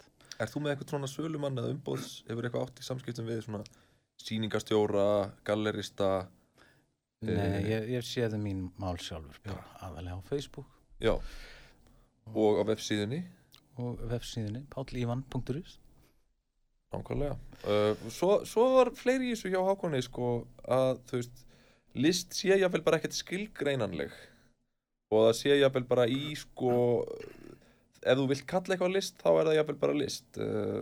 [0.44, 3.64] Er þú með eitthvað svona sölumann eða umbóðs hefur eitthvað átt í samskiptum við svona
[4.24, 5.06] sýningastjóra,
[5.48, 6.10] gallerista?
[7.24, 10.68] Nei, Eh, ég, ég séði mín mál sjálfur bara aðalega á Facebook.
[11.00, 11.14] Já.
[12.36, 13.22] Og á vefsíðunni?
[13.80, 15.78] Og vefsíðunni pállívan.is
[16.94, 17.38] Nákvæmlega.
[17.64, 20.28] Uh, svo, svo var fleiri í þessu hjá Hákonni sko
[20.68, 21.40] að þú veist,
[21.96, 24.12] list sé jáfnvel bara ekkert skilgreinanleg.
[25.14, 26.76] Og það sé jáfnvel bara í sko,
[28.04, 30.30] ef þú vilt kalla eitthvað list þá er það jáfnvel bara list.
[30.38, 30.80] Uh,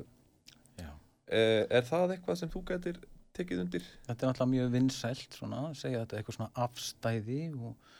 [0.80, 0.92] Já.
[1.32, 3.02] er, það eitthvað sem þú getur
[3.38, 3.90] tekið undir?
[4.08, 7.92] Þetta er náttúrulega mjög vinsælt svona, segja þetta eitthvað svona afstæði og,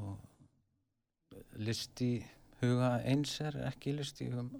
[0.00, 2.12] og listi
[2.60, 4.52] huga eins er ekki listi hugum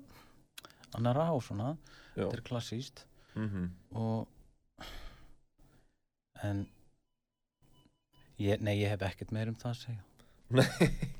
[0.96, 1.74] annara og svona,
[2.16, 2.24] Já.
[2.24, 3.06] þetta er klassíst
[3.38, 4.26] Mm og
[6.42, 6.64] en
[8.40, 10.02] ég, nei, ég hef ekkert meir um það að segja
[10.50, 10.88] Nei,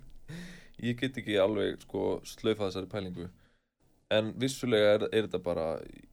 [0.82, 3.28] ég get ekki alveg sko slaufa þessari pælingu.
[4.10, 5.66] En vissulega er, er þetta bara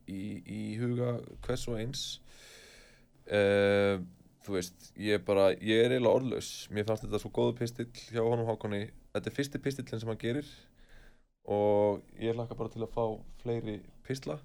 [0.06, 2.06] í, í huga hvers og eins.
[3.28, 3.98] Uh,
[4.46, 7.90] þú veist, ég er bara ég er eiginlega orðlaus, mér fannst þetta svo góðu pistill
[8.14, 8.86] hjá honum Hákonni
[9.18, 10.52] þetta er fyrsti pistillin sem hann gerir.
[11.48, 13.04] Og ég hlakka bara til að fá
[13.42, 14.38] fleiri pistla.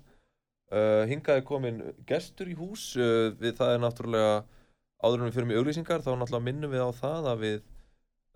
[0.72, 2.92] Uh, hingaði komin gestur í hús.
[2.96, 4.34] Uh, við það er náttúrulega
[5.02, 7.58] áður en við fyrir með auglýsingar þá náttúrulega minnum við á það að við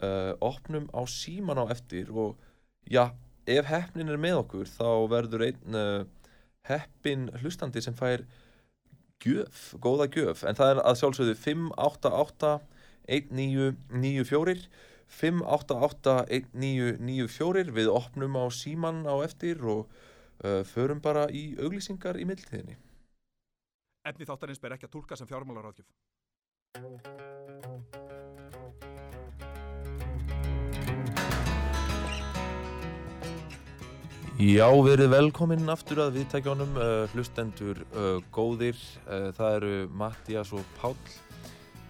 [0.02, 2.36] uh, opnum á síman á eftir og
[2.90, 3.12] já,
[3.46, 6.02] ef heppnin er með okkur þá verður einn uh,
[6.66, 8.24] heppin hlustandi sem fær
[9.22, 10.44] gjöf, góða gjöf.
[10.44, 12.56] En það er að sjálfsögðu 588
[13.06, 14.66] 1994
[15.06, 19.86] 588 1994 við opnum á síman á eftir og
[20.42, 22.74] uh, förum bara í auglýsingar í mildtíðinni
[24.06, 25.90] Efni þáttarins ber ekki að tólka sem fjármálaráðgjöf.
[34.36, 38.76] Já, verið velkominn aftur að viðtækjónum, uh, hlustendur uh, góðir.
[39.06, 40.98] Uh, það eru Mattias og Páll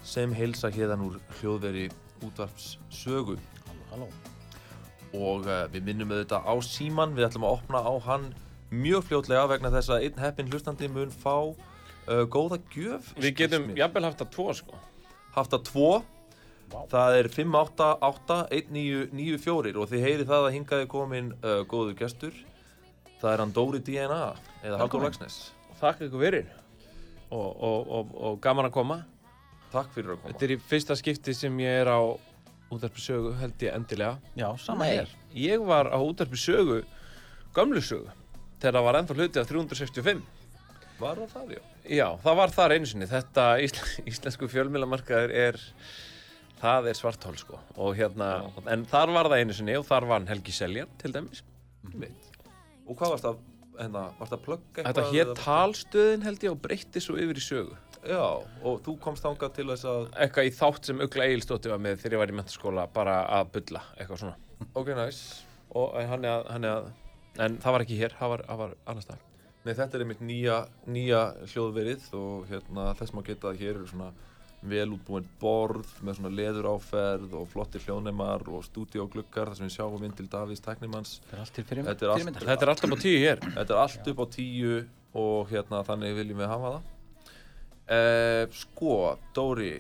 [0.07, 1.89] sem heilsa hérðan úr hljóðveri
[2.23, 3.35] útvarps sögu.
[3.67, 8.31] Halló, halló Og við minnum auðvitað á síman, við ætlum að opna á hann
[8.71, 11.51] mjög fljótlega vegna þess að einn heppin hlustandi mun fá
[12.31, 13.11] góða gjöf.
[13.19, 14.79] Við getum jafnvel haft að tvo sko.
[15.35, 15.91] haft að tvo.
[16.91, 22.35] Það er 588-1994 og þið heyri það að hingaði komin uh, góður gestur.
[23.21, 24.25] Það er hann Dóri DNA
[24.63, 25.03] eða Haldur.
[25.07, 25.37] Lagsnes.
[25.81, 26.47] Þakka ykkur fyrir
[27.31, 28.99] og, og, og, og gaman að koma.
[29.73, 30.31] Takk fyrir að koma.
[30.33, 32.01] Þetta er í fyrsta skipti sem ég er á
[32.75, 34.15] útarpi sögu held ég endilega.
[34.35, 36.81] Já, sama hér ég var á útarpi sögu,
[37.55, 38.09] gömlu sögu,
[38.61, 40.25] þegar það var ennþá hluti af 365.
[40.97, 41.63] Var það það, já?
[41.93, 43.09] Já, það var þar einu sinni.
[43.11, 45.61] Þetta ísl íslensku fjölmiðlamarkaður er,
[46.61, 47.59] það er svartól sko.
[47.77, 48.31] Og hérna,
[48.73, 51.43] en þar var það einu sinni og þar var Helgi Seljan til dæmis.
[51.95, 52.31] Mitt.
[52.87, 53.41] Og hvað varst það,
[53.81, 55.01] hérna, varst það plugg eitthvað?
[55.11, 57.77] Þetta eða- talstöðin held ég og breytti svo yfir í sögu.
[58.07, 58.23] Já,
[58.63, 61.97] og þú komst þangað til þess að, Eitthvað í þátt sem Ugla Egilstóttir var með
[62.05, 64.37] þegar ég var í mentaskóla bara að bulla, eitthvað svona.
[64.75, 65.43] ok, nice.
[65.75, 66.87] Og eh, hann er að, hann er að,
[67.43, 69.25] en það var ekki hér, það var, það var annars staðar.
[69.67, 73.87] Nei, þetta er einmitt nýja, nýja hljóðverið og hérna þess maður geta að hér eru
[73.91, 74.13] svona
[74.67, 80.05] vel útbúin borð með svona leðuráferð og flottir hljóðneimar og stúdíógluggar þar sem við sjáum
[80.09, 81.13] inn til Davíðs tæknimanns.
[81.87, 82.25] Þetta er allt
[82.73, 83.43] alltaf á tíu hér.
[83.45, 84.73] Þetta er allt upp á tíu
[85.17, 86.93] og hérna þannig viljum við hafa það.
[87.87, 88.95] Uh, sko,
[89.37, 89.71] Dóri,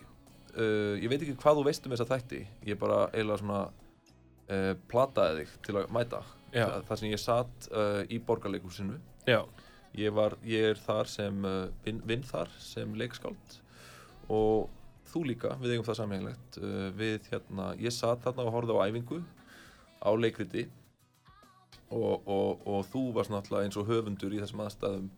[0.54, 2.42] uh, ég veit ekki hvað þú veist um þessa þætti.
[2.68, 6.20] Ég bara eiginlega svona uh, plataði þig til að mæta.
[6.54, 6.68] Já.
[6.70, 9.00] Þa- Þar sem ég satt uh, í borgarleikhúsinu.
[9.26, 9.40] Já.
[9.96, 11.42] Ég, var, ég er þar sem,
[12.06, 13.54] vinn þar sem leikskáld
[14.32, 14.68] og
[15.10, 16.58] þú líka, við eigum það samhenglegt.
[16.60, 19.22] Uh, við hérna, ég satt þarna og horfði á æfingu
[20.02, 20.66] á leikriti
[21.90, 25.10] og, og, og þú varst náttúrulega eins og höfundur í þessum aðstæðum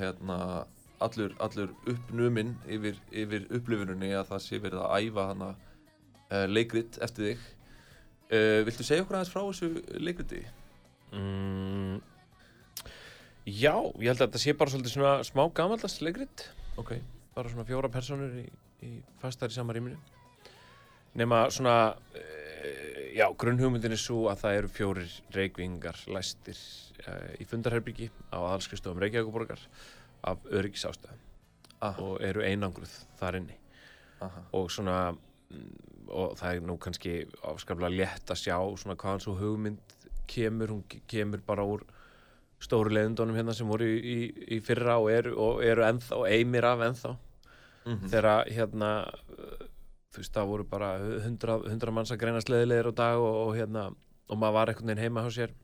[0.00, 0.38] hérna,
[1.02, 7.00] allur, allur uppnuminn yfir, yfir upplifuninni að það sé verið að æfa hana uh, leikrit
[7.04, 7.48] eftir þig.
[8.30, 10.44] Uh, viltu segja okkur aðeins frá þessu leikriti?
[11.10, 11.98] Mm,
[13.44, 16.46] já, ég held að þetta sé bara svolítið svona smá gamaldast leikrit.
[16.80, 16.94] Ok.
[17.34, 18.46] Bara svona fjóra personur í,
[18.86, 18.90] í
[19.22, 19.96] fastar í sama rýminu.
[21.20, 26.58] Nema svona uh, já, grunnhugmyndin er svo að það eru fjórir reykvingar læstir
[27.06, 29.62] uh, í fundarherbyggi á aðalskristofum Reykjavíkuborgar
[30.30, 30.86] af öryggis
[31.80, 33.54] Ah, og eru einangruð þar inni.
[34.20, 34.42] Aha.
[34.52, 37.12] og svona mm, og það er nú kannski
[37.48, 39.94] afskaplega létt að sjá svona hvaðan svo hugmynd
[40.28, 41.86] kemur, hún ke- kemur bara úr
[42.60, 44.18] stóru leiðundunum hérna sem voru í, í,
[44.56, 47.16] í fyrra og eru, og eru ennþá og eimir af ennþá
[47.86, 48.10] Mhm.
[48.12, 48.88] þegar hérna
[50.12, 50.90] þú veist það voru bara
[51.24, 53.86] hundra, hundra manns að greina sleðilegir á dag og, og hérna
[54.28, 55.54] og maður var einhvern veginn heima hjá sér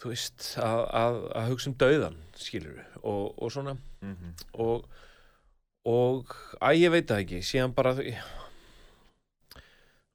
[0.00, 4.34] þú veist að, að, að hugsa um dauðan skilur og, og svona Mhm.
[4.62, 4.86] og
[5.86, 7.92] og að ég veit það ekki síðan bara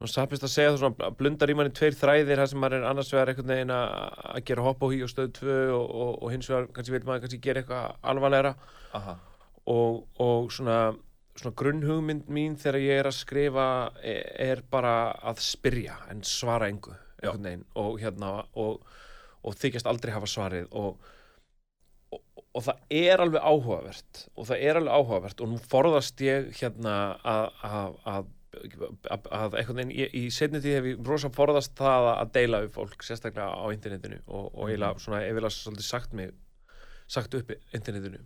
[0.02, 2.88] og sapist að segja það svona blundar í manni tveir þræðir þar sem maður er
[2.90, 6.34] annars vegar einhvern veginn að gera hopp og hí og stöð 2 og, og, og
[6.34, 8.56] hins vegar kannski veit maður kannski gera eitthvað alvarlegra.
[9.72, 10.80] Og, og svona,
[11.38, 13.68] svona grunnhugmynd mín þegar ég er að skrifa
[14.02, 18.82] er, er bara að spyrja en svara engu veginn og hérna og,
[19.46, 20.98] og þykjast aldrei hafa svarið og,
[22.18, 26.96] og það er alveg áhugavert og það er alveg áhugavert og nú forðast ég hérna
[27.22, 32.60] að, að, einhvern veginn, ég, í setni tíð hef ég rosa forðast það að- deila
[32.66, 36.34] við fólk sérstaklega á internetinu og, og eiginlega svona, ég vil að svolítið sagt mig
[37.12, 38.20] sagt upp internetinu.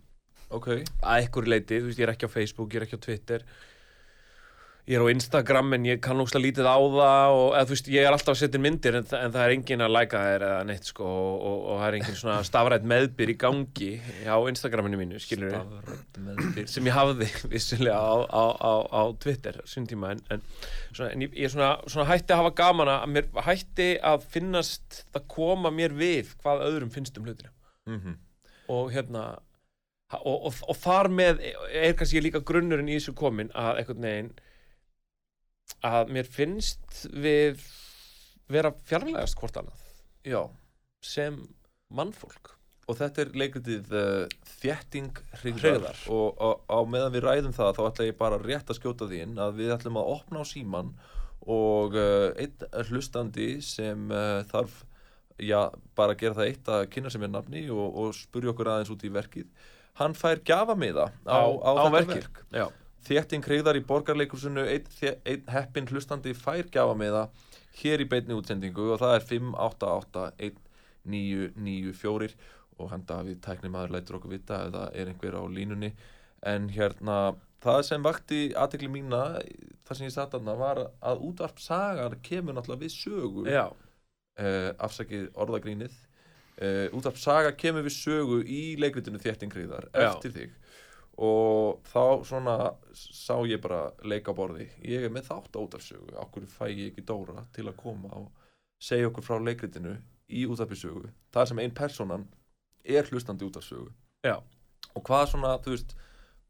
[0.54, 0.68] Ok,
[1.02, 3.46] að einhverju leiti, þú veist, ég er ekki á Facebook, ég er ekki á Twitter
[4.86, 8.06] ég er á Instagram en ég kann óslega lítið á það og eða, veist, ég
[8.06, 10.90] er alltaf að setja myndir en, en það er engin að læka þér eða neitt
[10.90, 13.90] sko og, og, og það er engin svona stafrætt meðbyr í gangi
[14.30, 15.18] á Instagraminu mínu,
[16.70, 19.58] sem ég hafði vissulega á, á, á, á Twitter
[19.90, 20.46] tíma en, en,
[20.92, 25.02] svona, en ég, ég svona, svona hætti að hafa gaman að mér hætti að finnast
[25.10, 27.50] það koma mér við hvað öðrum finnst um hlutina.
[27.86, 28.16] Mhm.
[28.70, 29.28] og hérna
[30.14, 31.42] og, og, og þar með
[31.74, 34.34] er kannski líka grunnurinn í þessu komin að einhvern veginn
[35.86, 37.62] að mér finnst við
[38.52, 39.82] vera fjarlægast hvort annað
[40.26, 40.42] Já,
[41.04, 41.38] sem
[41.94, 42.52] mannfólk
[42.86, 46.02] og þetta er leikritið uh, Þjetting Hrigðar Hryggðar.
[46.14, 49.22] og á, á meðan við ræðum það þá ætla ég bara rétt að skjóta því
[49.24, 50.92] inn að við ætlum að opna á síman
[51.46, 54.84] og uh, einn hlustandi sem uh, þarf
[55.42, 55.66] já,
[55.98, 58.92] bara að gera það eitt að kynna sem er nafni og, og spurja okkur aðeins
[58.94, 59.50] út í verkið
[60.00, 62.14] hann fær gjafamiða á, á, þetta verkið.
[62.14, 62.66] verk Já.
[63.06, 64.86] Þjetting Hrigðar í borgarleikursinu einn,
[65.22, 67.28] einn heppin hlustandi fær gjafamiða
[67.80, 70.24] hér í beinni útsendingu og það er 588
[71.06, 72.34] 1994
[72.76, 75.92] og hann Davíð tæknimaður lætur okkur vita ef það er einhver á línunni.
[76.46, 77.18] En hérna
[77.64, 79.22] það sem vakti aðtekli mína
[79.86, 85.30] það sem ég satt aðna var að útvarp sagar kemur náttúrulega við sögu uh, afsakið
[85.34, 85.96] orðagrínið.
[86.56, 90.10] Uh, útvarp saga kemur við sögu í leikritinu Þjettingriðar Já.
[90.10, 90.54] eftir þig
[91.16, 92.56] og þá svona
[92.92, 94.66] sá ég bara leika á borði.
[94.84, 98.28] Ég er með þátt á útvarpsögu okkur fæ ég ekki Dóra til að koma og
[98.82, 99.96] segja okkur frá leikritinu
[100.28, 102.26] í útvarpsögu það sem ein personan
[102.84, 103.46] er hlustandi
[104.24, 104.42] Já.
[104.94, 105.94] og hvað svona, þú veist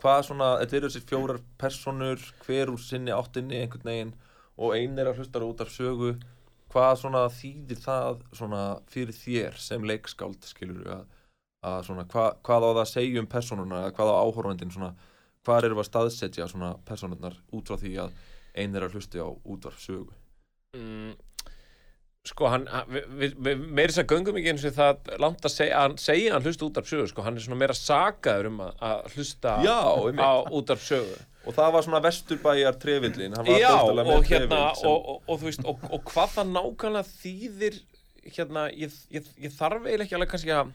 [0.03, 4.15] hvað svona, þetta eru þessi fjórar personur hver úr sinni áttinni einhvern veginn
[4.57, 6.17] og ein er að hlusta út af sögu
[6.73, 11.05] hvað svona þýðir það svona fyrir þér sem leikskáld skilur að,
[11.67, 14.93] að svona hva, hvað á það að segja um personuna eða hvað á áhorfandinn svona
[15.47, 18.17] hvað eru að staðsetja svona personurnar út frá því að
[18.57, 20.15] ein er að hlusta á útvarp sögu?
[20.77, 21.13] Mm,
[22.27, 25.55] sko hann, við, við, við meiri þess að göngum ekki eins og það langt að
[25.55, 28.63] segja, hann segja hann hlusta út af sögu sko, hann er svona meira sakaður um
[28.67, 31.19] að, að hlusta Já, á út af sögu.
[31.47, 35.63] Og það var svona vesturbæjar trefillin Já, og hérna sem- og, og, og þú veist,
[35.63, 37.79] og, og hvað það nákvæmlega þýðir
[38.35, 40.73] hérna, ég, ég, ég þarf eiginlega ekki alveg kannski að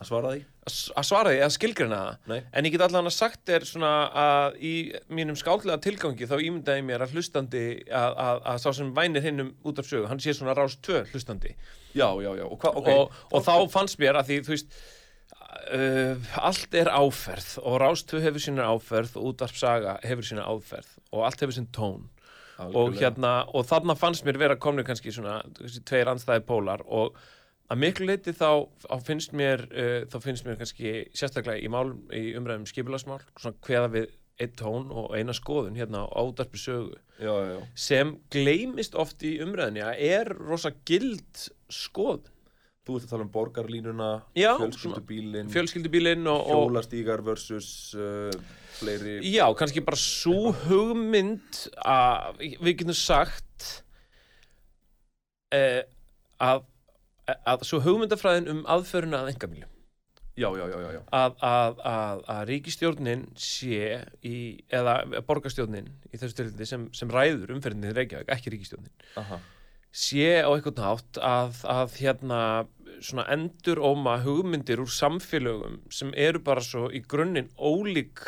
[0.00, 0.40] að svara því?
[0.64, 2.16] Að svara því, að skilgrina það.
[2.32, 2.40] Nei.
[2.50, 3.92] en ég get allan að sagt er svona
[4.24, 4.74] að í
[5.14, 9.26] mínum skáldlega tilgangi þá ímyndaði ég mér að hlustandi að, að, að sá sem vænir
[9.26, 11.54] hinn um út af sögu hann sé svona rás tvö hlustandi.
[11.94, 12.90] Já, já, já, og hvað, ok.
[12.94, 14.78] Og, og þá fannst mér að því þú veist
[15.74, 20.48] uh, allt er áferð og rás tvö hefur sína áferð og útvarp saga hefur sína
[20.48, 22.10] áferð og allt hefur sín tón.
[22.54, 23.00] Og Algjörlega.
[23.02, 27.16] hérna, og þarna fannst mér vera komnir kannski svona, þessi tveir andstæði pólar og
[27.72, 31.94] að miklu leiti þá, þá finnst mér uh, þá finnst mér kannski sérstaklega í mál
[32.14, 34.12] í umræðum skipulasmál svona kveða við
[34.42, 36.96] eitt tón og eina skoðun hérna á útarpi sögu.
[37.22, 42.30] Já, já, sem gleymist oft í umræðinni að er rosa gild skoðun.
[42.84, 48.28] Þú ert að tala um borgarlínuna Já, fjölskyldubílin fjölskyldubílinn og, og hjólastígar versus uh,
[48.76, 49.22] fleiri.
[49.24, 53.70] Já, kannski bara svo hugmynd að við getum sagt
[55.54, 55.80] uh,
[56.44, 56.66] að,
[57.32, 59.70] að svo hugmyndafræðin um aðföruna að engamílu
[60.34, 61.00] Já, já, já, já, já.
[61.14, 64.38] að, að, að, að ríkistjórnin sé í,
[64.74, 64.96] eða
[65.28, 68.90] borgarstjórnin í þessu tilfelli sem, sem ræður umferðinni í Reykjavík, ekki ríkistjórnin
[69.22, 69.38] Aha.
[69.94, 72.40] sé á einhvern hátt að, að hérna
[72.98, 78.24] svona endur óma hugmyndir úr samfélögum sem eru bara svo í grunninn ólík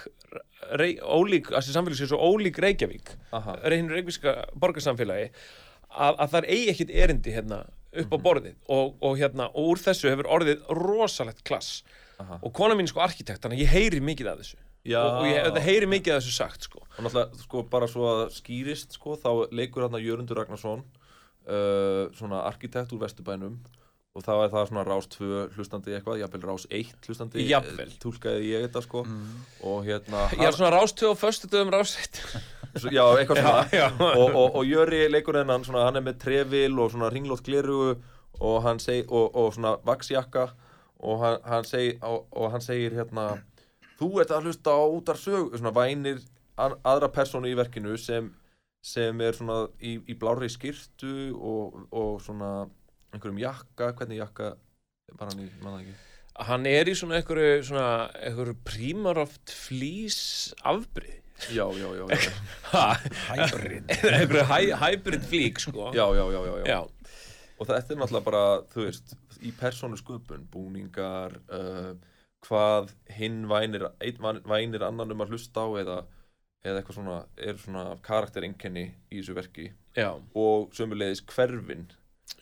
[0.79, 3.59] rey, ólík, þessi samfélög sé svo ólík Reykjavík Aha.
[3.67, 5.33] reynir reykvíska borgarsamfélagi
[5.91, 7.65] að, að það er eigi ekkit erindi hérna
[8.03, 11.83] upp á borðið og, og hérna og úr þessu hefur orðið rosalegt klass
[12.23, 12.39] Aha.
[12.43, 15.01] og kona mín er sko arkitekt þannig að ég heyri mikið af þessu Já.
[15.03, 18.23] og, og ég heyri mikið af þessu sagt sko Og náttúrulega, sko, bara svo að
[18.37, 20.85] skýrist, sko, þá leikur hann Jörundur Ragnarsson,
[21.47, 23.59] uh, svona arkitekt úr Vesturbænum
[24.17, 25.27] og þá er það svona rás 2
[25.57, 27.43] hlustandi eitthvað, jafnvel rás 1 hlustandi.
[27.51, 27.91] Jafnvel.
[27.93, 29.03] eh, Túlkaði ég þetta, sko.
[29.69, 30.23] Og hérna...
[30.33, 32.41] ég er svona rástöð og föstu dögum rásett Svo-
[32.85, 33.91] Já, eitthvað svona.
[34.11, 37.97] Og, og, og Jöri leikur hennan, svona, hann er með trefil og svona ringlótt glerugu
[38.45, 40.47] og hann seg, og, og svona vaksjakka
[41.07, 43.29] og hann, hann, seg, og, og hann segir hérna,
[44.01, 46.20] þú ert að hlusta á útar sög, svona vænir
[46.61, 48.31] an, aðra persónu í verkinu sem,
[48.85, 52.66] sem er svona í, í blárri skirtu og, og svona
[53.14, 54.55] einhverjum jakka, hvernig jakka
[55.16, 55.97] var hann í, manna ekki?
[56.47, 60.18] Hann er í svona einhverju svona einhverju prímaroft flýs
[60.68, 61.22] afbrið
[61.53, 62.87] Já, já, já, já,
[63.30, 63.91] Hybrid.
[64.51, 65.91] Hy- hybrid flík sko.
[65.95, 66.66] Já, já, já, já, já.
[66.72, 66.80] já.
[67.57, 71.95] Og þetta er náttúrulega bara, þú veist, í persónu sköpun, búningar, uh,
[72.45, 75.97] hvað hinn vænir, einn vænir annan um að hlusta á eða,
[76.66, 79.70] eða eitthvað svona, er svona karaktereinkenni í þessu verki.
[79.97, 81.87] Já, og sömulegis hverfin.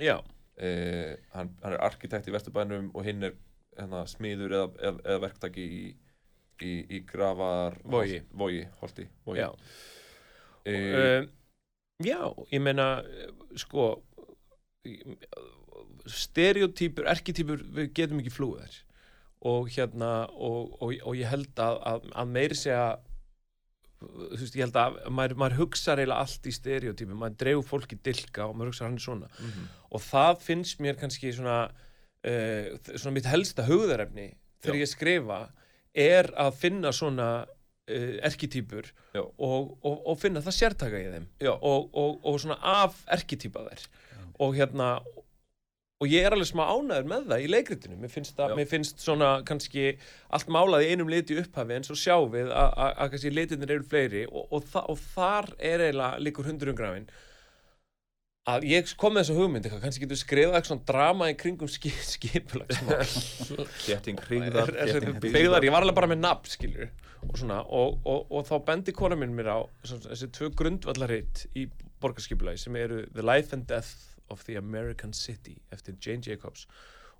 [0.03, 0.21] já,
[0.55, 3.33] Uh, hann, hann er arkitekt í Vesturbænum og hinn er
[3.75, 5.81] hérna, smiður eða, eða, eða verktaki í,
[6.63, 8.21] í, í grafar Vogi.
[8.31, 9.43] Vogi, holti, Vogi.
[9.43, 9.51] já.
[9.51, 9.85] Uh,
[10.65, 11.27] Uh,
[12.01, 13.05] já, ég meina
[13.61, 13.99] sko
[16.09, 18.79] stereotýpur, erketýpur við getum ekki flúið þær
[19.45, 22.87] og hérna og, og, og ég held að, að, að meiri segja
[24.05, 27.99] þú veist, ég held að maður, maður hugsa reyla allt í stereotýpum, maður dreifur fólki
[28.05, 29.69] dilka og maður hugsa hann svona mhm.
[29.91, 34.31] og það finnst mér kannski svona uh, svona mitt helsta hugðarefni
[34.65, 34.85] þegar Já.
[34.85, 35.41] ég skrifa
[35.95, 39.23] er að finna svona uh, erketýpur Já.
[39.23, 43.87] og, og, og finna það sértaka í þeim og, og, og svona af erketýpa þær.
[44.43, 44.97] Og hérna
[46.03, 47.99] og ég er alveg smá ánæður með það í leikritinu.
[48.03, 48.55] Mér finnst, Já.
[48.59, 49.95] mér finnst svona kannski
[50.35, 53.75] allt málað í einum liti upphafi en svo sjá við að, að, að kannski litinir
[53.77, 57.09] eru fleiri og, og, þa og þar er eiginlega líkur hundurum grafin
[58.51, 61.71] að ég kom með þessa hugmynd eitthvað, kannski getur skrifað eitthvað svona drama í kringum
[61.71, 62.99] skip, skipulagsmál.
[63.87, 66.91] Þétting hringðar, þétting byggðar, ég var alveg bara með nafn skilur
[67.25, 71.47] og svona, og, og, og þá bendi kona minn mér á svona, þessi tvö grundvallaritt
[71.57, 71.65] í
[72.05, 76.67] borgarskipulagi sem eru The Life and Death of the American City eftir Jane Jacobs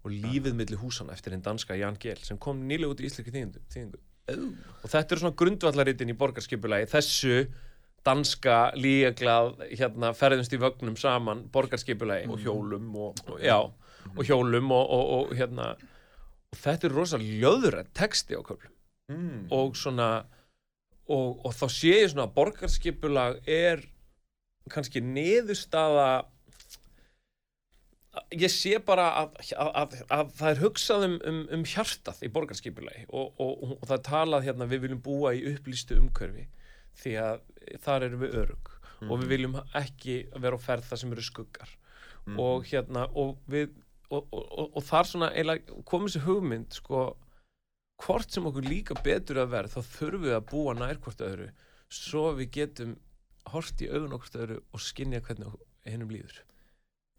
[0.05, 3.33] og Lífið milli húsana eftir hinn danska Jan Gehl sem kom nýlega út í íslenski
[3.33, 4.03] þýðingu, þýðingu.
[4.29, 6.91] og þetta eru svona grundvallarittin í borgarskipulagi.
[6.93, 7.39] Þessu
[8.05, 12.29] danska líglað hérna ferðumst í vögnum saman borgarskipulagi.
[12.31, 13.59] Og hjólum og, og já,
[14.15, 15.73] og hjólum og, og, og hérna
[16.55, 18.71] og þetta er rosa ljöðrætt texti á köflum.
[19.05, 19.51] Mm.
[19.53, 20.25] og svona
[21.13, 23.83] og, og þá sé ég svona að borgarskipulag er
[24.73, 26.25] kannski niðurstaða
[28.33, 32.31] ég sé bara að, að, að, að það er hugsað um, um, um hjartað í
[32.33, 33.05] borgarskipulagi.
[33.11, 33.43] Og,
[33.83, 36.47] það er talað hérna við viljum búa í upplýstu umhverfi.
[37.03, 37.43] Því að
[37.85, 38.71] þar erum við örug
[39.05, 41.73] og við viljum ekki vera á ferð það sem eru skuggar.
[42.41, 43.75] Og hérna og við
[44.15, 45.59] og, og, og, þar svona
[45.89, 47.05] komið sér hugmynd sko
[48.05, 51.49] hvort sem okkur líka betur að verð þá þurfum við að búa nær hvort öðru
[51.95, 52.97] svo við getum
[53.53, 56.41] hort í augun okkur öðru og skinja hvernig hennum líður.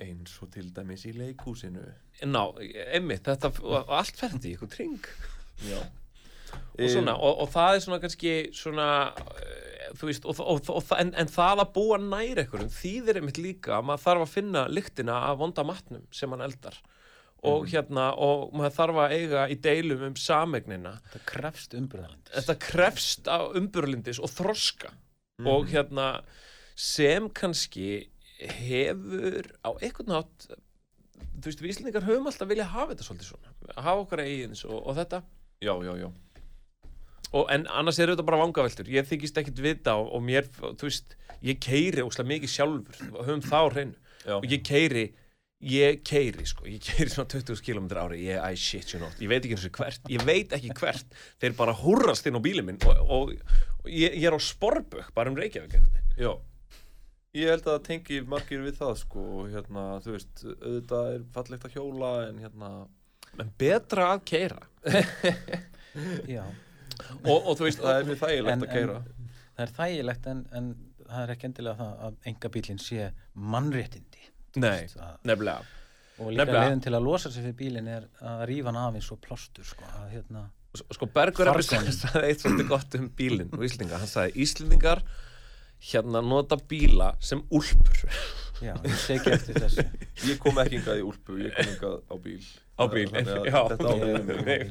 [0.01, 1.83] Eins og til dæmis í leikhúsinu.
[2.27, 2.41] Ná,
[2.91, 5.11] einmitt, þetta og allt ferði í eitthvað tring
[5.63, 5.79] já.
[6.75, 8.87] Og svona, og, og það er svona kannski svona,
[10.01, 13.87] veist og, og, og, en, en það að búa nær einhverjum þýðir einmitt líka að
[13.89, 16.79] maður þarf að finna lyktina af vonda matnum sem hann eldar.
[17.45, 22.55] Og hérna, og maður þarf að eiga í deilum um samegnina Það krefst umbröðalindis þetta
[22.63, 24.93] krefst á umburlindis og þroska.
[25.45, 26.09] Og hérna
[26.79, 28.07] sem kannski
[28.39, 33.55] hefur á einhvern nátt þú veist, við Íslendingar höfum alltaf vilja hafa þetta svolítið svona,
[33.75, 35.21] hafa okkar eigins og, og þetta.
[35.63, 36.09] Já, já, já
[37.35, 38.89] og, en annars er þetta bara vangaveltur.
[38.91, 43.13] Ég þykist ekkit vita og, og mér þú veist, ég keiri óslega mikið sjálfur.
[43.19, 44.01] Höfum þá hreinu.
[44.39, 45.05] Og ég keiri
[45.65, 49.29] ég keiri sko, ég keiri svona 20 km ári, ég, I shit you not ég
[49.31, 51.15] veit ekki eins og hvert, ég veit ekki hvert.
[51.41, 52.81] Þeir bara húrrast inn á bílinn minn.
[52.85, 53.31] Og, og,
[53.81, 55.79] og ég, ég er á sporbökk bara um Reykjavík.
[56.19, 56.33] Já,
[57.35, 61.25] ég held að það tengi margir við það sko, og hérna, þú veist, auðvitað er
[61.35, 62.71] fallegt að hjóla en hérna,
[63.41, 64.61] en betra að keira
[66.35, 66.45] Já,
[67.13, 68.97] og, og þú veist, það er mjög þægilegt En- að keira
[69.55, 70.69] það er þægilegt en, en
[71.05, 73.09] það er ekki endilega það að enga bílinn sé
[73.53, 74.23] mannréttindi
[74.63, 75.71] nei, það, nefnilega.
[76.23, 79.09] Og líka leiðin til að losa sig fyrir bílinn er að rífa hann af eins
[79.11, 80.45] og plástur sko, að hérna
[80.75, 81.91] sko Bergur Fargónum.
[82.01, 85.03] sagði eitt svolítið gott um bílinn og Íslendinga, hann sagði Íslendingar
[85.91, 87.99] hérna nota bíla sem úlpur.
[88.63, 89.83] Já, ég segi eftir þessu.
[90.31, 92.39] Ég kom ekki hingað í úlpu, ég kom hingað á bíl
[92.75, 94.39] á bíl, Þannig að já þetta á við mig.
[94.45, 94.61] Nei.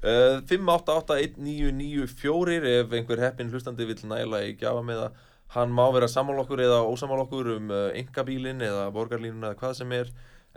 [0.00, 5.12] Uh, 5881994 ef einhver heppin hlustandi vill næla í gjafa með það
[5.54, 9.74] hann má vera sammála okkur eða ósammála okkur um uh, engabílin eða borgarlínuna eða hvað
[9.80, 10.12] sem er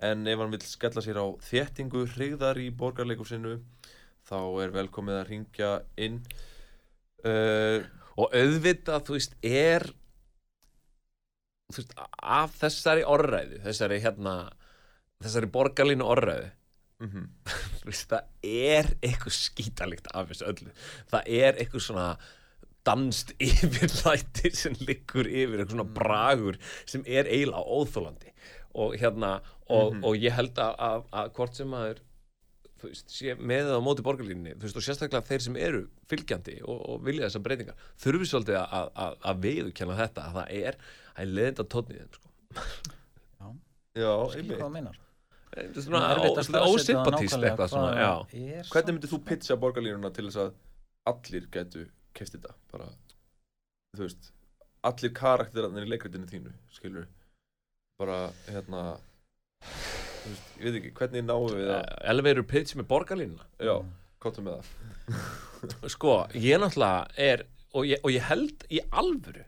[0.05, 3.53] en ef hann vill skella sér á þéttingu hrigðar í borgarleikursinu
[4.29, 6.17] þá er velkomið að ringja inn
[7.25, 7.79] uh,
[8.13, 9.83] og auðvitað, þú veist, er
[11.73, 14.35] þú veist, af þessari orðræðu þessari hérna
[15.25, 16.51] þessari borgarlínu orðræðu.
[17.03, 17.25] Mm
[17.83, 20.71] veist, það er eitthvað skítalíkt af þessu öllu.
[21.11, 22.07] Það er eitthvað svona
[22.87, 28.33] danst yfirlæti sem liggur yfir eitthvað svona bragur sem er eiginlega óþólandi
[28.73, 29.37] og hérna
[29.71, 32.01] og, og ég held að, að, að hvort sem maður
[32.81, 35.83] þú veist, sé með það á móti borgarlínni þú veist, og sérstaklega þeir sem eru
[36.11, 40.57] fylgjandi og, og vilja þessar breytingar þurfi svolítið að, að, að viðurkenna þetta að það
[40.59, 40.81] er,
[41.13, 42.33] það leðinda tónið þeim sko.
[43.93, 45.02] já, hvað það meinar
[45.53, 48.13] Þetta er Það svona er erfitt að ó- staðsetja það ósympatískt nákvæmlega eitthvað svona, já.
[48.57, 50.53] er hvernig myndir þú pitcha borgarlínuna til þess að
[51.11, 51.83] allir getu
[52.17, 52.53] keft þetta?
[52.73, 52.87] Bara,
[53.97, 54.31] þú veist
[54.89, 57.05] allir karakterarnir í leikritinu þínu skilur
[58.01, 58.17] bara,
[58.49, 58.81] hérna
[59.63, 63.45] þú veist, ég veit ekki, hvernig náum við að elevator pitch með borgarlínuna?
[63.61, 63.75] Já,
[64.23, 64.73] kottum með það.
[65.93, 69.45] Sko, ég náttúrulega er og ég, og ég held í alvöru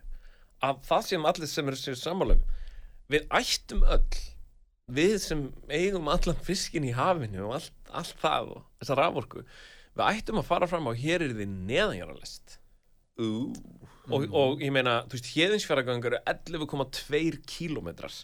[0.65, 2.39] að það sem allir sem eru sér sammálum
[3.11, 4.21] við ættum öll
[4.91, 9.41] við sem eigum allan fiskin í hafinu og allt, allt það og þessa raforku
[9.95, 12.59] við ættum að fara fram á hér er þið neðanjaralest
[13.15, 13.55] Ú,
[14.11, 18.17] og, og ég meina, þú veist, héðinsfjaragangur er 11,2 kílómetrar.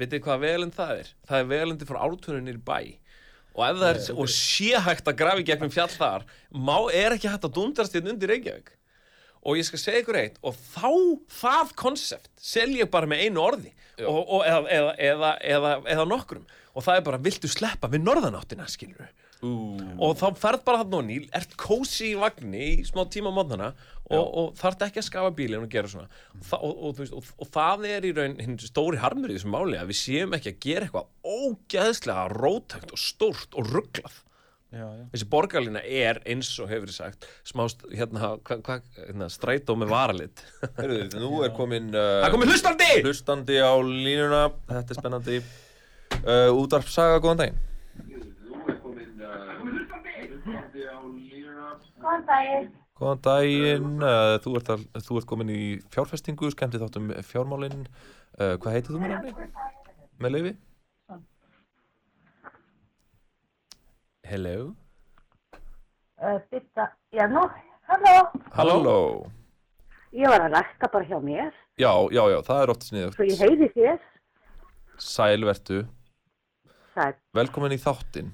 [0.00, 1.10] Vitið hvað velend það er?
[1.28, 2.78] það er velendi frá ártuninni í bæ.
[3.58, 7.28] Og ef það er, og sé hægt að grafi gegnum fjall þar, má er ekki
[7.28, 8.72] hægt að dundrast hérna undir Reykjavík
[9.42, 10.90] og ég skal segja ykkur eitt og þá
[11.40, 13.74] það konsept sel ég bara með einu orði.
[13.98, 16.44] Og, og, eða, eða, eða, eða, eða nokkrum.
[16.78, 19.08] Og það er bara, viltu sleppa við norðanáttina skilur
[19.44, 19.50] ú,
[20.02, 23.36] og þá ferð bara þarna og nýl ert kósi í vagni í smá tíma á
[23.36, 23.68] mótnana
[24.08, 26.08] og, og þarf ekki að skafa bílinn og gera svona.
[26.48, 29.54] Þa, og, og, þú veist, og, það er í raun hinn stóri harmur í þessum
[29.54, 34.22] máli að við séum ekki að gera eitthvað ógeðslega rótækt og stórt og rugglað
[34.72, 35.04] já, já.
[35.12, 40.44] þessi borgarlína er eins og hefur sagt smást, hérna, hva, hva, hérna strætó með varalit
[40.80, 46.50] heyrðu, nú er komin uh, það komið hlustandi hlustandi á línuna þetta er spennandi uh,
[46.52, 47.64] útvarp saga, góðan daginn
[51.98, 52.68] Góðan daginn.
[52.96, 55.62] Góðan daginn, uh, þú, ert að, þú ert komin í
[55.92, 57.82] fjárfestingu, skemmti þáttum fjármálinn,
[58.38, 59.48] uh, hvað heitir þú með nafni?
[60.22, 60.52] Með leifi?
[64.30, 64.74] Hello
[66.18, 67.44] Uh, bytta, já nú,
[67.86, 68.14] halló,
[68.50, 68.94] Halló.
[70.10, 73.14] ég var að rækka bara hjá mér, Já, já, já, það er oft sniðugt.
[73.14, 74.00] svo ég heyri þér,
[74.98, 75.78] Sælvertu,
[76.96, 78.32] sæl, velkomin í þáttinn.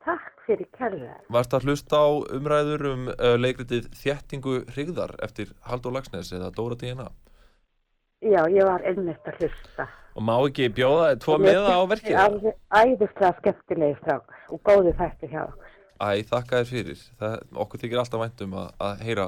[0.00, 1.18] takk fyrir kærlega.
[1.28, 2.08] Varst að hlusta á
[2.40, 7.10] umræður um uh, leikritið Þjettingu Hrigðar eftir Halldór Lagsnes eða Dóra DNA?
[8.24, 9.90] Já, ég var einmitt að hlusta.
[10.12, 12.18] Og má ekki bjóða tvo miða á verkið
[12.72, 15.46] æðislega skemmtilegi strákar og góði þættir hjá.
[16.02, 17.02] Æ, þakka þér fyrir.
[17.20, 17.34] Það,
[17.64, 19.26] okkur þykir alltaf væntum að, að heyra,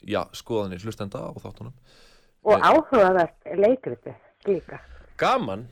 [0.00, 1.74] já, skoðanir hlustenda á þáttunum.
[2.46, 2.68] Og Nei.
[2.70, 4.14] áhugavert leikriti
[4.46, 4.80] líka.
[5.18, 5.66] gaman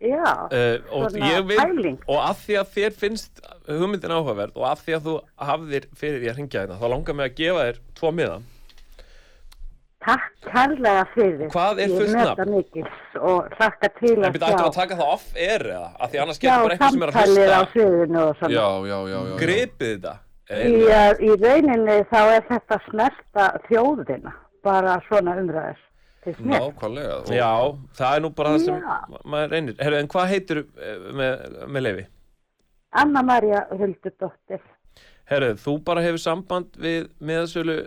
[0.00, 4.94] Já, uh, og vil og að því að þér finnst hugmyndin áhugaverð og að því
[4.96, 5.16] að þú
[5.50, 8.38] hafðir fyrir því að ringja þetta þá langar mig að gefa þér tvo miða
[10.04, 11.48] takk kærlega fyrir.
[11.52, 12.54] Hvað er fullt Ég meta nafn?
[12.56, 16.10] mikils og hlakka til en að byrja ættum að taka það off air eða að
[16.14, 18.52] því annars Já, getur bara eitthvað sem er að samtalið á hlusta sviðinu og svona.
[18.54, 19.20] Já, já, já, já.
[19.30, 19.38] já.
[19.44, 20.16] gripið þetta
[20.50, 24.32] Í, uh, í rauninni þá er þetta snerta þjóðina,
[24.66, 25.84] bara svona umræður.
[26.24, 26.58] Til mér.
[26.60, 27.12] Nákvæmlega.
[27.20, 27.52] Og- já,
[27.96, 28.96] það er nú bara það sem Já.
[29.08, 30.58] ma- maður reynir Herru, en hvað heitir
[31.16, 32.06] með, með leifi?
[32.92, 34.60] Anna Maria Huldudóttir.
[35.30, 37.86] Herru, þú bara hefur samband við meðsölu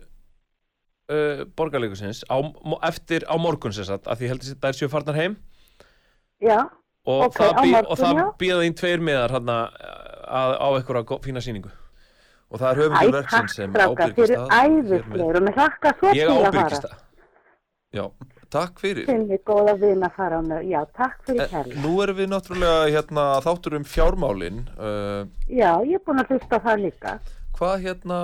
[1.14, 2.38] uh, borgarleikusins á,
[2.89, 5.38] eftir á morgun sem sagt, að því heldur þetta er sjö farnar heim
[6.43, 6.59] Já,
[7.07, 9.57] og Ok, á morgun, og það býða þín tveir miðar hérna
[10.28, 11.72] að, á einhverja fína sýningu
[12.53, 14.51] Og það er höfundur takk verksins sem ábyrgist fyrir það.
[16.20, 16.99] ég að ábyrgist það
[17.93, 18.03] Já,
[18.49, 20.64] takk fyrir mig góða vina fara á með.
[20.66, 21.82] Já, takk fyrir kærlega.
[21.84, 26.59] Nú erum við náttúrulega hérna þáttur um fjármálin uh, Já, ég er búin að hlusta
[26.64, 27.14] það líka.
[27.64, 28.20] Hvað hérna,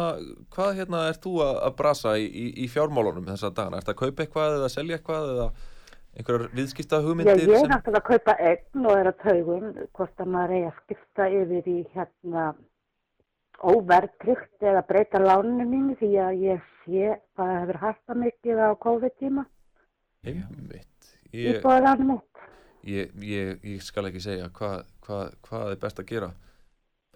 [0.52, 3.80] hvað hérna er þú að, að brasa í, í, í fjármálunum þessa dagana?
[3.80, 5.46] Ertu að kaupa eitthvað eða selja eitthvað eða
[6.20, 7.44] einhverjar viðskipta Já, hugmyndir?
[7.46, 10.82] ég er náttúrulega að kaupa egn og er að taugum hvort að maður eigi að
[10.82, 12.50] skipta yfir í hérna
[13.60, 19.46] óverðtrygt eða breyta láninu mínu því að ég sé hvað hefur hætta mikið á COVID-tíma
[20.28, 21.14] Einmitt.
[21.32, 21.64] Ég,
[22.84, 26.30] ég, ég, ég skal ekki segja hvað, hvað, hvað er best að gera.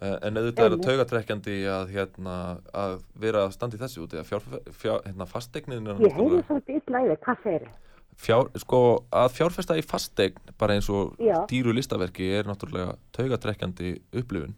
[0.04, 2.34] Eh, En auðvitað er það taugatrekkjandi að, hérna,
[2.76, 4.48] að vera að standa í þessu úti að fjár,
[4.82, 7.80] fjár, hérna, fastegnin er Ég náttúrulega- svolítið þig, hvað segir þið?
[8.24, 8.80] fjár, sko,
[9.12, 11.46] að fjárfesta í fastegn bara eins og Já.
[11.50, 14.54] dýru listaverki er náttúrulega taugatrekkjandi upplifun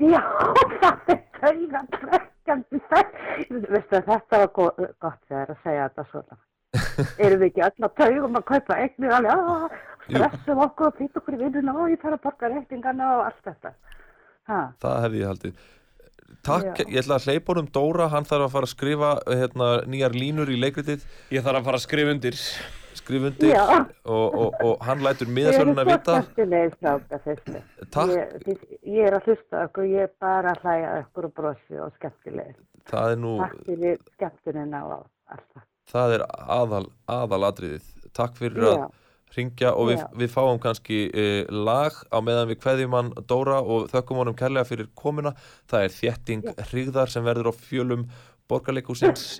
[0.00, 0.22] Já,
[0.82, 2.80] það er tauga trekkjandi
[3.70, 4.66] Veistu að þetta var go
[5.00, 6.36] gott þegar að segja þetta svona.
[7.24, 9.68] Erum við ekki öll að taugum að kaupa eignir alveg, "Ah,
[10.08, 13.44] stressum okkur og flýta okkur í vinnuna og ég þarf að borga reikningana og allt
[13.48, 13.72] þetta.
[14.50, 15.62] Ha, það hefði ég haldið
[16.44, 16.84] Takk, Já.
[16.92, 20.50] ég ætla að hleypa honum Dóra, hann þarf að fara að skrifa hérna, nýjar línur
[20.52, 22.40] í leikritið Ég þarf að fara að skrifa undir
[22.94, 26.14] skrifa undir og, og, og hann lætur miðasöluna svo vita.
[27.94, 28.12] Takk.
[28.14, 31.92] Ég, ég er að hlusta okkur, ég er bara að hlæja okkur og brosi og
[31.98, 32.56] skemmtilegir.
[32.90, 35.00] það er nú, Takk fyrir skemmtunina og
[35.32, 35.64] allt það.
[35.94, 36.26] það er
[36.58, 36.84] aðal,
[37.18, 38.72] aðal atriðið Takk fyrir Já.
[38.74, 38.84] að
[39.36, 40.08] ringja og við, Já.
[40.22, 44.68] við fáum kannski uh, lag á meðan við kveðjum hann Dóra og þökkum honum kærlega
[44.68, 45.34] fyrir komuna
[45.70, 48.08] það er þétting hryggðar sem verður á fjölum
[48.50, 49.38] borgarleikúsins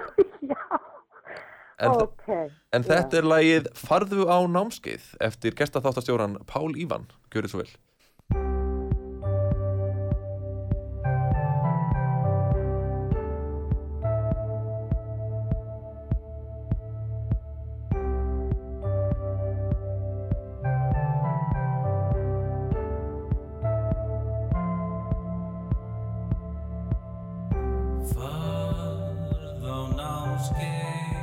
[0.48, 0.56] Já,
[1.78, 2.30] en, ok.
[2.74, 2.88] en Já.
[2.92, 7.70] þetta er lagið Farðu á námskeið eftir gestaþáttastjóran Pál Ívan, gjörið svo vel
[30.38, 31.18] námskeið,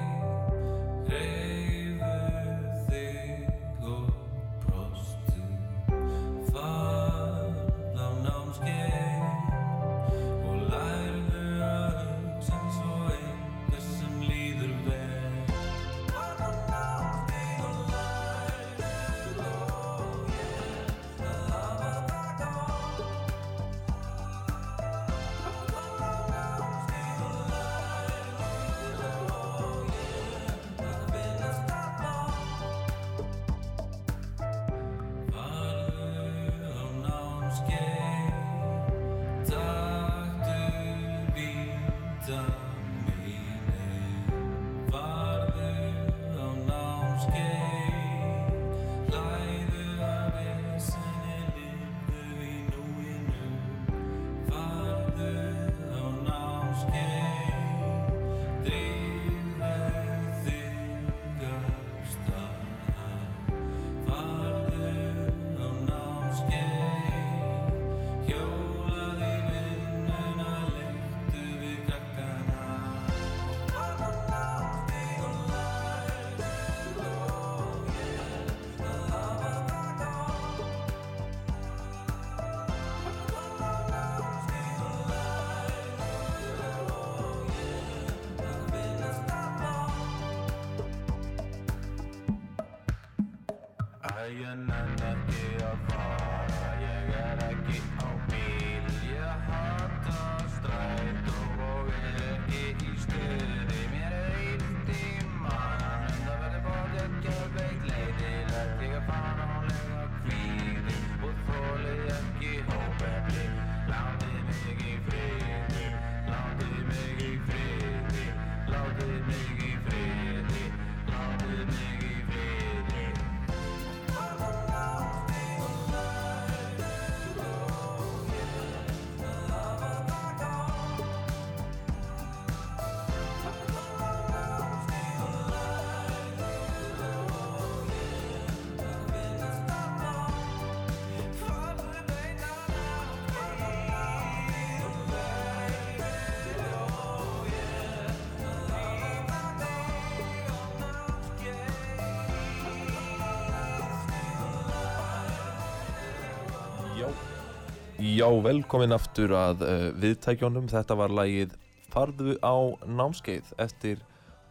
[158.15, 160.69] Já velkomin aftur að uh, viðtækjónum.
[160.71, 161.51] Þetta var lagið
[161.91, 163.99] Farðu á námskeið eftir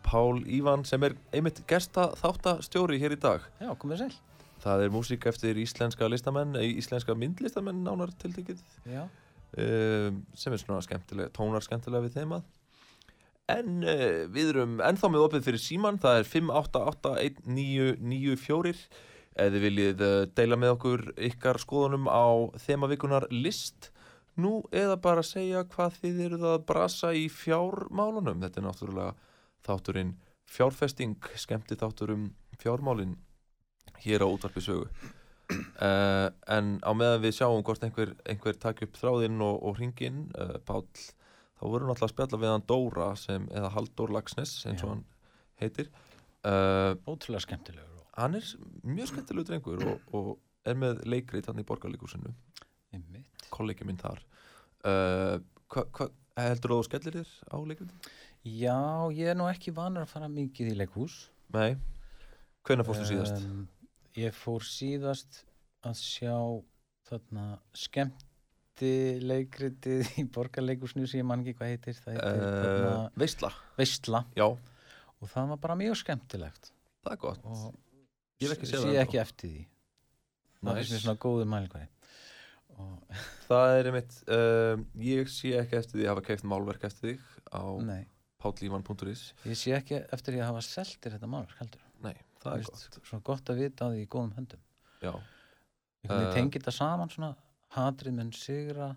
[0.05, 3.41] Pál Ívan sem er einmitt gesta þáttastjóri hér í dag.
[3.63, 4.13] Já, komið sæl.
[4.67, 9.09] Það er músík eftir íslenska listamenn, eh, íslenska myndlistamenn nánar tiltekið, Já.
[9.57, 12.45] um, sem er svona skemmtilega, tónar skemmtilega við þeimað.
[13.55, 18.77] En uh, við erum ennþá með opið fyrir síman, það er 5881994.
[19.35, 23.91] Ef þið viljið uh, deila með okkur ykkar skoðunum á þemavikunar list,
[24.39, 28.43] nú eða bara segja hvað þið eruð að brasa í fjármálunum.
[28.45, 29.11] Þetta er náttúrulega
[29.67, 30.15] þátturinn
[30.55, 32.31] fjárfesting, skemmti þátturum
[32.61, 33.17] fjármálin
[34.05, 34.89] hér á útvarpi sögu.
[35.51, 40.29] Uh, en á meðan við sjáum hvort einhver, einhver takk upp þráðinn og, og ringinn,
[40.41, 40.87] uh, Páll,
[41.59, 44.89] þá vorum við alltaf að spjalla við hann Dóra sem, eða Halldór Lagsnes eins og
[44.89, 44.93] Já.
[44.95, 45.05] hann
[45.61, 45.91] heitir.
[46.45, 47.94] Uh, Ótrúlega skemmtilegur.
[48.19, 48.51] Hann er
[48.87, 50.29] mjög skemmtilegu drengur og, og
[50.69, 52.31] er með leikrið hann í borgarleikúsinu,
[52.95, 53.49] Einmitt.
[53.55, 54.23] kollegi minn þar.
[54.85, 55.41] Uh,
[55.75, 56.07] Hvað hva,
[56.39, 58.11] heldur þú skellir þér á leikriðin?
[58.45, 58.77] Já,
[59.17, 61.15] ég er nú ekki vanur að fara mikið í leikhús.
[61.55, 61.75] Nei.
[62.65, 63.41] Hvenær fórstu síðast?
[63.43, 63.65] Um,
[64.21, 65.41] ég fór síðast
[65.85, 66.37] að sjá
[67.09, 67.47] þarna
[67.77, 68.93] skemmti
[69.25, 73.51] leikritið í borgarleikusnu sem ég man ekki hvað heitir heitir Uh, veistla.
[73.81, 76.71] Veistla Já, og það var bara mjög skemmtilegt
[77.05, 77.45] það er gott.
[77.45, 77.75] og
[78.43, 79.63] Ég ekki sé það ekki eftir því
[80.65, 81.89] það finnst mér svona góðu mælgværi
[82.75, 87.15] og Það er einmitt, uh, ég sé ekki eftir því að hafa keift málverk eftir
[87.15, 87.25] þig
[87.55, 88.03] á nei,
[88.43, 89.25] pállívan.is.
[89.47, 92.71] ég sé ekki eftir því að hafa seltir þetta málverk heldur Nei, það er Mér
[92.73, 92.99] gott.
[93.09, 94.65] svona gott að vita að því í góðum höndum
[95.05, 95.31] Já, veginn
[96.05, 97.31] Uh, tengir þetta saman svona
[97.73, 98.91] hatrið mun sigra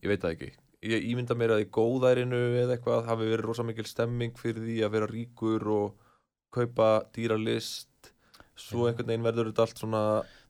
[0.04, 0.50] Ég veit það ekki.
[0.84, 4.78] Ég ímynda mér að í góðærinu eða eitthvað hafi verið rosa mikil stemming fyrir því
[4.84, 6.10] að vera ríkur og
[6.54, 8.12] kaupa dýra list.
[8.54, 10.02] Svo einhvern veginn verður þetta allt svona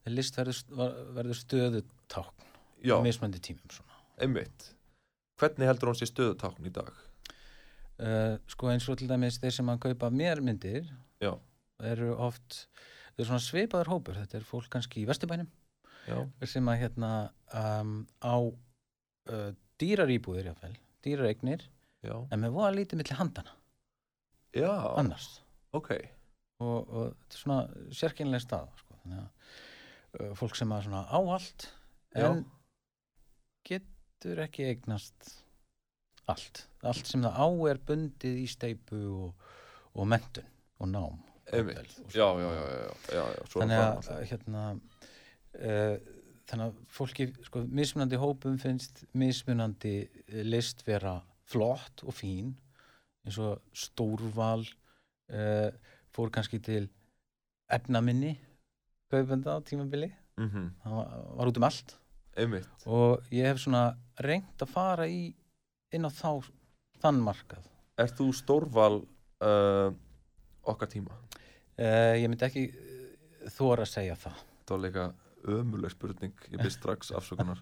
[0.03, 2.51] þegar list verður, verður stöðutákn
[3.07, 4.03] mismöndi tímum svona.
[4.21, 4.71] Einmitt.
[5.41, 6.93] Hvernig heldur hún sér stöðutákn í dag
[8.01, 10.89] uh, sko eins og til dæmis þeir sem að kaupa mér myndir
[11.23, 11.33] Já.
[11.83, 12.65] eru oft
[13.15, 14.19] þeir eru svona svipaður hópur.
[14.23, 15.51] Þetta er fólk kannski í Vesturbænum
[16.09, 16.19] já,
[16.51, 17.13] sem að hérna
[17.55, 20.75] um, á uh, dýrar íbúðir jáfnvel,
[21.05, 21.69] dýrar eignir
[22.05, 23.55] já, en með voða lítið milli handana
[24.55, 24.73] já.
[25.01, 25.31] Annars.
[25.75, 25.95] Ok,
[26.63, 28.99] og, og þetta er svona sérkynlega stað sko.
[29.03, 29.31] þannig að
[30.21, 31.69] uh, fólk sem að svona á allt
[32.15, 32.29] Já.
[32.29, 32.45] en
[33.67, 35.33] getur ekki eignast
[36.31, 39.47] allt, allt sem það á er bundið í steipu og,
[39.95, 40.51] og mentun
[40.81, 41.71] og nám og
[42.15, 42.65] já, já, já,
[43.13, 44.29] já, já, þannig að náttúrulega.
[44.31, 45.97] hérna uh,
[46.49, 49.95] þannig að fólki sko, mismunandi hópum finnst mismunandi
[50.49, 51.19] list vera
[51.49, 52.55] flott og fín
[53.25, 55.71] eins og stórval uh,
[56.15, 56.89] fór kannski til
[57.73, 58.35] efnaminni
[59.13, 60.11] kaupenda á tímabili.
[60.41, 61.97] Mhm, það var, var út um allt.
[62.37, 62.69] Einmitt.
[62.91, 65.35] Og ég hef svona reynt að fara í
[65.97, 66.31] inn á þá
[67.03, 67.67] þann markað.
[68.01, 69.03] Er þú stórval
[69.45, 69.91] uh,
[70.67, 71.15] okkar tíma?
[71.79, 74.43] uh, ég myndi ekki uh, þóra að segja það.
[74.65, 75.07] Það var líka
[75.55, 76.47] ömuleg spurning.
[76.51, 77.61] Ég byrst strax afsökunar.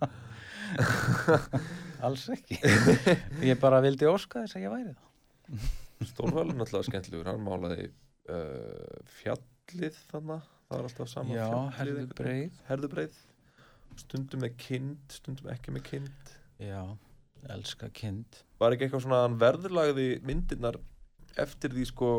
[2.07, 2.59] Alls ekki.
[3.51, 5.67] Ég bara vildi óska þess að ég væri það.
[6.13, 7.89] Stórvalur náttúrulega skemmtilegur, hann málaði
[8.31, 12.17] uh, fjallið þannig, það var alltaf sama já, fjallið herðu einhvern veginn.
[12.23, 12.63] breið.
[12.71, 13.21] Herðubreið
[14.01, 16.33] stundum með kind, stundum ekki með kind.
[16.63, 16.83] Já,
[17.51, 18.43] elska kind.
[18.61, 20.79] Var ekki eitthvað svona að hann verðurlagði myndirnar
[21.43, 22.11] eftir því sko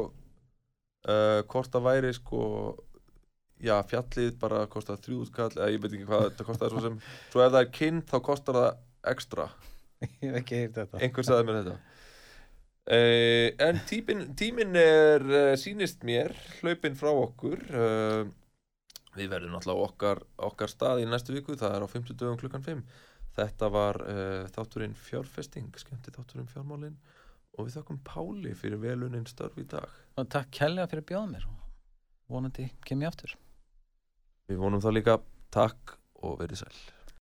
[1.08, 2.42] uh, hvort það væri sko
[3.64, 7.00] já, fjallið bara kostar þrjúðskall eða ég veit ekki hvað þetta kostar svo sem.
[7.32, 8.70] Svo ef það er kind þá kostar það
[9.14, 9.48] ekstra.
[10.04, 11.00] Ég hef ekki heyrt þetta.
[11.00, 11.80] Einhver sagði mér þetta.
[12.84, 17.62] Uh, en tímin, tímin er uh, sýnist mér hlaupin frá okkur.
[17.72, 18.26] Uh,
[19.16, 22.66] við verðum náttúrulega okkar, okkar stað í næstu viku, það er á 50 dögum klukkan
[22.66, 22.84] 5
[23.38, 26.98] þetta var uh, þátturinn fjárfesting, skemmti þátturinn fjármálin.
[27.54, 29.90] Og við þakkum Páli fyrir velunin störf í dag.
[30.18, 31.46] Og takk kærlega fyrir bjóða mér.
[32.26, 33.36] Og vonandi kem ég aftur.
[34.50, 35.18] Við vonum það líka,
[35.54, 37.03] takk og verið sæl